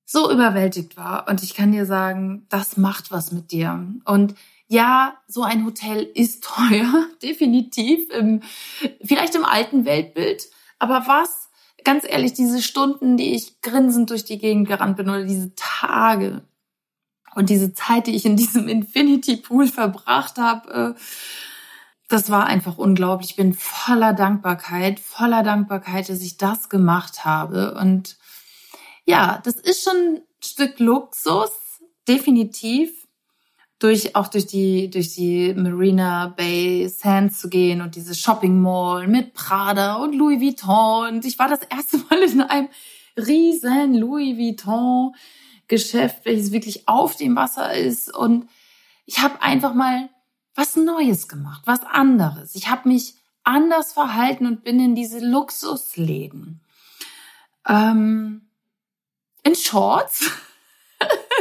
so 0.04 0.30
überwältigt 0.30 0.98
war. 0.98 1.26
Und 1.26 1.42
ich 1.42 1.54
kann 1.54 1.72
dir 1.72 1.86
sagen, 1.86 2.44
das 2.50 2.76
macht 2.76 3.10
was 3.10 3.32
mit 3.32 3.50
dir. 3.50 3.82
Und 4.04 4.34
ja, 4.68 5.16
so 5.26 5.42
ein 5.42 5.64
Hotel 5.64 6.02
ist 6.02 6.44
teuer, 6.54 7.06
definitiv, 7.22 8.10
im, 8.10 8.42
vielleicht 9.02 9.34
im 9.34 9.46
alten 9.46 9.86
Weltbild. 9.86 10.50
Aber 10.78 11.04
was, 11.06 11.48
ganz 11.84 12.04
ehrlich, 12.08 12.32
diese 12.32 12.62
Stunden, 12.62 13.16
die 13.16 13.34
ich 13.34 13.60
grinsend 13.60 14.10
durch 14.10 14.24
die 14.24 14.38
Gegend 14.38 14.68
gerannt 14.68 14.96
bin 14.96 15.08
oder 15.08 15.24
diese 15.24 15.54
Tage, 15.54 16.42
und 17.34 17.50
diese 17.50 17.74
Zeit, 17.74 18.06
die 18.06 18.14
ich 18.14 18.24
in 18.24 18.36
diesem 18.36 18.68
Infinity 18.68 19.36
Pool 19.36 19.66
verbracht 19.66 20.38
habe, 20.38 20.94
äh, 20.96 21.00
das 22.08 22.30
war 22.30 22.46
einfach 22.46 22.78
unglaublich. 22.78 23.30
Ich 23.30 23.36
bin 23.36 23.54
voller 23.54 24.12
Dankbarkeit, 24.12 25.00
voller 25.00 25.42
Dankbarkeit, 25.42 26.08
dass 26.08 26.20
ich 26.20 26.36
das 26.36 26.68
gemacht 26.68 27.24
habe. 27.24 27.74
Und 27.74 28.18
ja, 29.04 29.40
das 29.42 29.54
ist 29.54 29.82
schon 29.82 29.96
ein 29.96 30.22
Stück 30.42 30.78
Luxus, 30.78 31.50
definitiv 32.06 33.03
durch 33.84 34.16
auch 34.16 34.28
durch 34.28 34.46
die 34.46 34.88
durch 34.88 35.14
die 35.14 35.52
Marina 35.52 36.28
Bay 36.28 36.88
Sands 36.88 37.38
zu 37.38 37.50
gehen 37.50 37.82
und 37.82 37.96
diese 37.96 38.14
Shopping 38.14 38.58
Mall 38.58 39.06
mit 39.08 39.34
Prada 39.34 39.96
und 39.96 40.14
Louis 40.14 40.40
Vuitton 40.40 41.16
und 41.16 41.24
ich 41.26 41.38
war 41.38 41.48
das 41.48 41.60
erste 41.64 41.98
Mal 41.98 42.22
in 42.22 42.40
einem 42.40 42.68
riesen 43.18 43.94
Louis 43.94 44.38
Vuitton 44.38 45.14
Geschäft, 45.68 46.24
welches 46.24 46.50
wirklich 46.50 46.88
auf 46.88 47.16
dem 47.16 47.36
Wasser 47.36 47.74
ist 47.74 48.14
und 48.14 48.48
ich 49.04 49.18
habe 49.18 49.42
einfach 49.42 49.74
mal 49.74 50.08
was 50.54 50.76
Neues 50.76 51.28
gemacht, 51.28 51.62
was 51.66 51.84
anderes. 51.84 52.54
Ich 52.54 52.70
habe 52.70 52.88
mich 52.88 53.16
anders 53.42 53.92
verhalten 53.92 54.46
und 54.46 54.64
bin 54.64 54.80
in 54.80 54.94
diese 54.94 55.18
Luxusläden. 55.18 56.62
Ähm, 57.68 58.48
in 59.42 59.54
Shorts, 59.54 60.30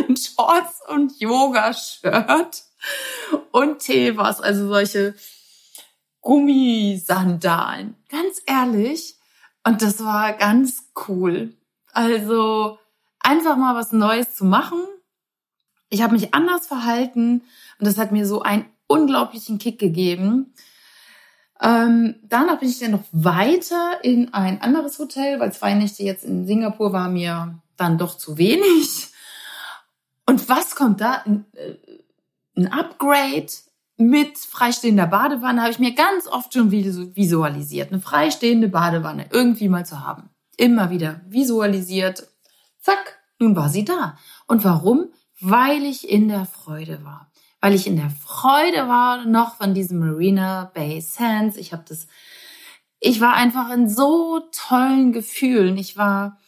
in 0.08 0.16
Shorts 0.18 0.82
und 0.88 1.20
Yoga-Shirt 1.20 2.64
und 3.52 3.80
Tevas, 3.80 4.42
also 4.42 4.68
solche 4.68 5.16
Gummisandalen. 6.22 7.96
Ganz 8.10 8.42
ehrlich. 8.46 9.16
Und 9.66 9.82
das 9.82 10.04
war 10.04 10.34
ganz 10.34 10.92
cool. 11.08 11.54
Also 11.92 12.80
einfach 13.20 13.58
mal 13.58 13.76
was 13.76 13.92
Neues 13.92 14.36
zu 14.36 14.46
machen. 14.46 14.82
Ich 15.90 16.02
habe 16.02 16.14
mich 16.14 16.34
anders 16.34 16.68
verhalten 16.68 17.44
und 17.80 17.88
das 17.88 17.98
hat 17.98 18.12
mir 18.12 18.26
so 18.26 18.42
einen 18.42 18.66
unglaublichen 18.88 19.60
Kick 19.60 19.80
gegeben. 19.80 20.54
Ähm, 21.62 22.16
danach 22.24 22.60
bin 22.60 22.70
ich 22.70 22.80
dann 22.80 22.92
noch 22.92 23.06
weiter 23.12 24.04
in 24.04 24.34
ein 24.34 24.62
anderes 24.62 25.00
Hotel, 25.00 25.40
weil 25.40 25.54
zwei 25.54 25.74
Nächte 25.74 26.04
jetzt 26.04 26.26
in 26.26 26.46
Singapur 26.46 26.92
war 26.92 27.10
mir 27.10 27.60
dann 27.78 27.98
doch 27.98 28.18
zu 28.18 28.38
wenig. 28.38 29.13
Was 30.48 30.76
kommt 30.76 31.02
da? 31.02 31.24
Ein, 31.26 31.46
äh, 31.54 31.76
ein 32.56 32.72
Upgrade 32.72 33.48
mit 33.98 34.38
freistehender 34.38 35.08
Badewanne 35.08 35.62
habe 35.62 35.72
ich 35.72 35.80
mir 35.80 35.94
ganz 35.94 36.28
oft 36.28 36.54
schon 36.54 36.72
visualisiert. 36.72 37.92
Eine 37.92 38.02
freistehende 38.02 38.68
Badewanne 38.68 39.28
irgendwie 39.32 39.70
mal 39.70 39.86
zu 39.86 40.06
haben. 40.06 40.30
Immer 40.58 40.90
wieder 40.90 41.22
visualisiert. 41.28 42.28
Zack, 42.80 43.20
nun 43.40 43.56
war 43.56 43.70
sie 43.70 43.86
da. 43.86 44.18
Und 44.48 44.64
warum? 44.64 45.12
Weil 45.40 45.84
ich 45.84 46.10
in 46.10 46.28
der 46.28 46.46
Freude 46.46 47.04
war. 47.04 47.32
Weil 47.62 47.74
ich 47.74 47.88
in 47.88 47.96
der 47.96 48.10
Freude 48.10 48.88
war 48.88 49.26
noch 49.26 49.56
von 49.56 49.74
diesem 49.74 50.00
Marina 50.00 50.72
Bay 50.74 51.00
Sands. 51.02 51.58
Ich 51.58 51.72
habe 51.72 51.84
das, 51.88 52.08
ich 53.00 53.22
war 53.22 53.34
einfach 53.34 53.70
in 53.72 53.88
so 53.88 54.42
tollen 54.52 55.14
Gefühlen. 55.14 55.78
Ich 55.78 55.98
war 55.98 56.40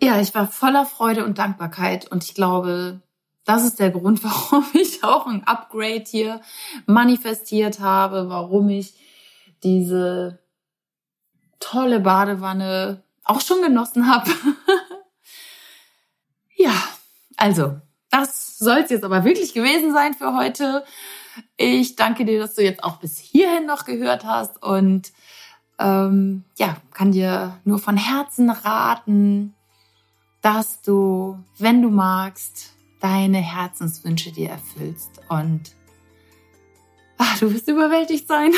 ja, 0.00 0.20
ich 0.20 0.34
war 0.34 0.46
voller 0.46 0.86
Freude 0.86 1.24
und 1.24 1.38
Dankbarkeit 1.38 2.10
und 2.10 2.24
ich 2.24 2.34
glaube, 2.34 3.00
das 3.44 3.64
ist 3.64 3.78
der 3.78 3.90
Grund, 3.90 4.22
warum 4.24 4.64
ich 4.74 5.02
auch 5.04 5.26
ein 5.26 5.44
Upgrade 5.44 6.04
hier 6.06 6.40
manifestiert 6.86 7.80
habe, 7.80 8.28
warum 8.28 8.68
ich 8.68 8.94
diese 9.62 10.38
tolle 11.58 12.00
Badewanne 12.00 13.02
auch 13.24 13.40
schon 13.40 13.60
genossen 13.62 14.08
habe. 14.08 14.30
ja, 16.56 16.72
also, 17.36 17.80
das 18.10 18.58
soll 18.58 18.78
es 18.78 18.90
jetzt 18.90 19.04
aber 19.04 19.24
wirklich 19.24 19.52
gewesen 19.52 19.92
sein 19.92 20.14
für 20.14 20.34
heute. 20.34 20.84
Ich 21.56 21.96
danke 21.96 22.24
dir, 22.24 22.38
dass 22.38 22.54
du 22.54 22.62
jetzt 22.62 22.82
auch 22.82 22.96
bis 22.98 23.18
hierhin 23.18 23.66
noch 23.66 23.84
gehört 23.84 24.24
hast 24.24 24.62
und 24.62 25.12
ähm, 25.78 26.44
ja, 26.56 26.76
kann 26.92 27.12
dir 27.12 27.58
nur 27.64 27.78
von 27.78 27.96
Herzen 27.96 28.50
raten, 28.50 29.54
dass 30.48 30.80
du, 30.80 31.38
wenn 31.58 31.82
du 31.82 31.90
magst, 31.90 32.70
deine 33.00 33.36
Herzenswünsche 33.36 34.32
dir 34.32 34.48
erfüllst 34.48 35.20
und 35.28 35.72
ach, 37.18 37.38
du 37.38 37.52
wirst 37.52 37.68
überwältigt 37.68 38.26
sein. 38.26 38.52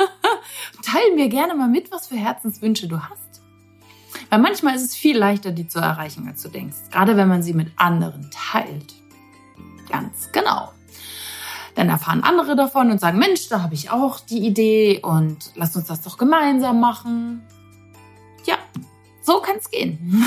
Teil 0.82 1.14
mir 1.14 1.28
gerne 1.28 1.54
mal 1.54 1.68
mit, 1.68 1.92
was 1.92 2.06
für 2.06 2.16
Herzenswünsche 2.16 2.88
du 2.88 3.02
hast. 3.02 3.42
Weil 4.30 4.38
manchmal 4.38 4.76
ist 4.76 4.84
es 4.84 4.94
viel 4.94 5.18
leichter, 5.18 5.52
die 5.52 5.68
zu 5.68 5.78
erreichen, 5.78 6.26
als 6.26 6.42
du 6.42 6.48
denkst. 6.48 6.78
Gerade 6.90 7.18
wenn 7.18 7.28
man 7.28 7.42
sie 7.42 7.52
mit 7.52 7.70
anderen 7.76 8.30
teilt. 8.30 8.94
Ganz 9.90 10.32
genau. 10.32 10.72
Dann 11.74 11.90
erfahren 11.90 12.24
andere 12.24 12.56
davon 12.56 12.90
und 12.90 12.98
sagen, 12.98 13.18
Mensch, 13.18 13.50
da 13.50 13.60
habe 13.60 13.74
ich 13.74 13.90
auch 13.90 14.20
die 14.20 14.46
Idee 14.46 15.02
und 15.02 15.50
lass 15.54 15.76
uns 15.76 15.88
das 15.88 16.00
doch 16.00 16.16
gemeinsam 16.16 16.80
machen. 16.80 17.42
So 19.26 19.40
kann 19.40 19.56
es 19.58 19.68
gehen. 19.72 20.24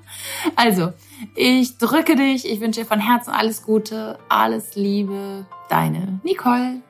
also, 0.56 0.94
ich 1.34 1.76
drücke 1.76 2.16
dich. 2.16 2.50
Ich 2.50 2.60
wünsche 2.60 2.80
dir 2.80 2.86
von 2.86 2.98
Herzen 2.98 3.30
alles 3.30 3.62
Gute, 3.62 4.18
alles 4.30 4.74
Liebe. 4.74 5.44
Deine 5.68 6.20
Nicole. 6.24 6.80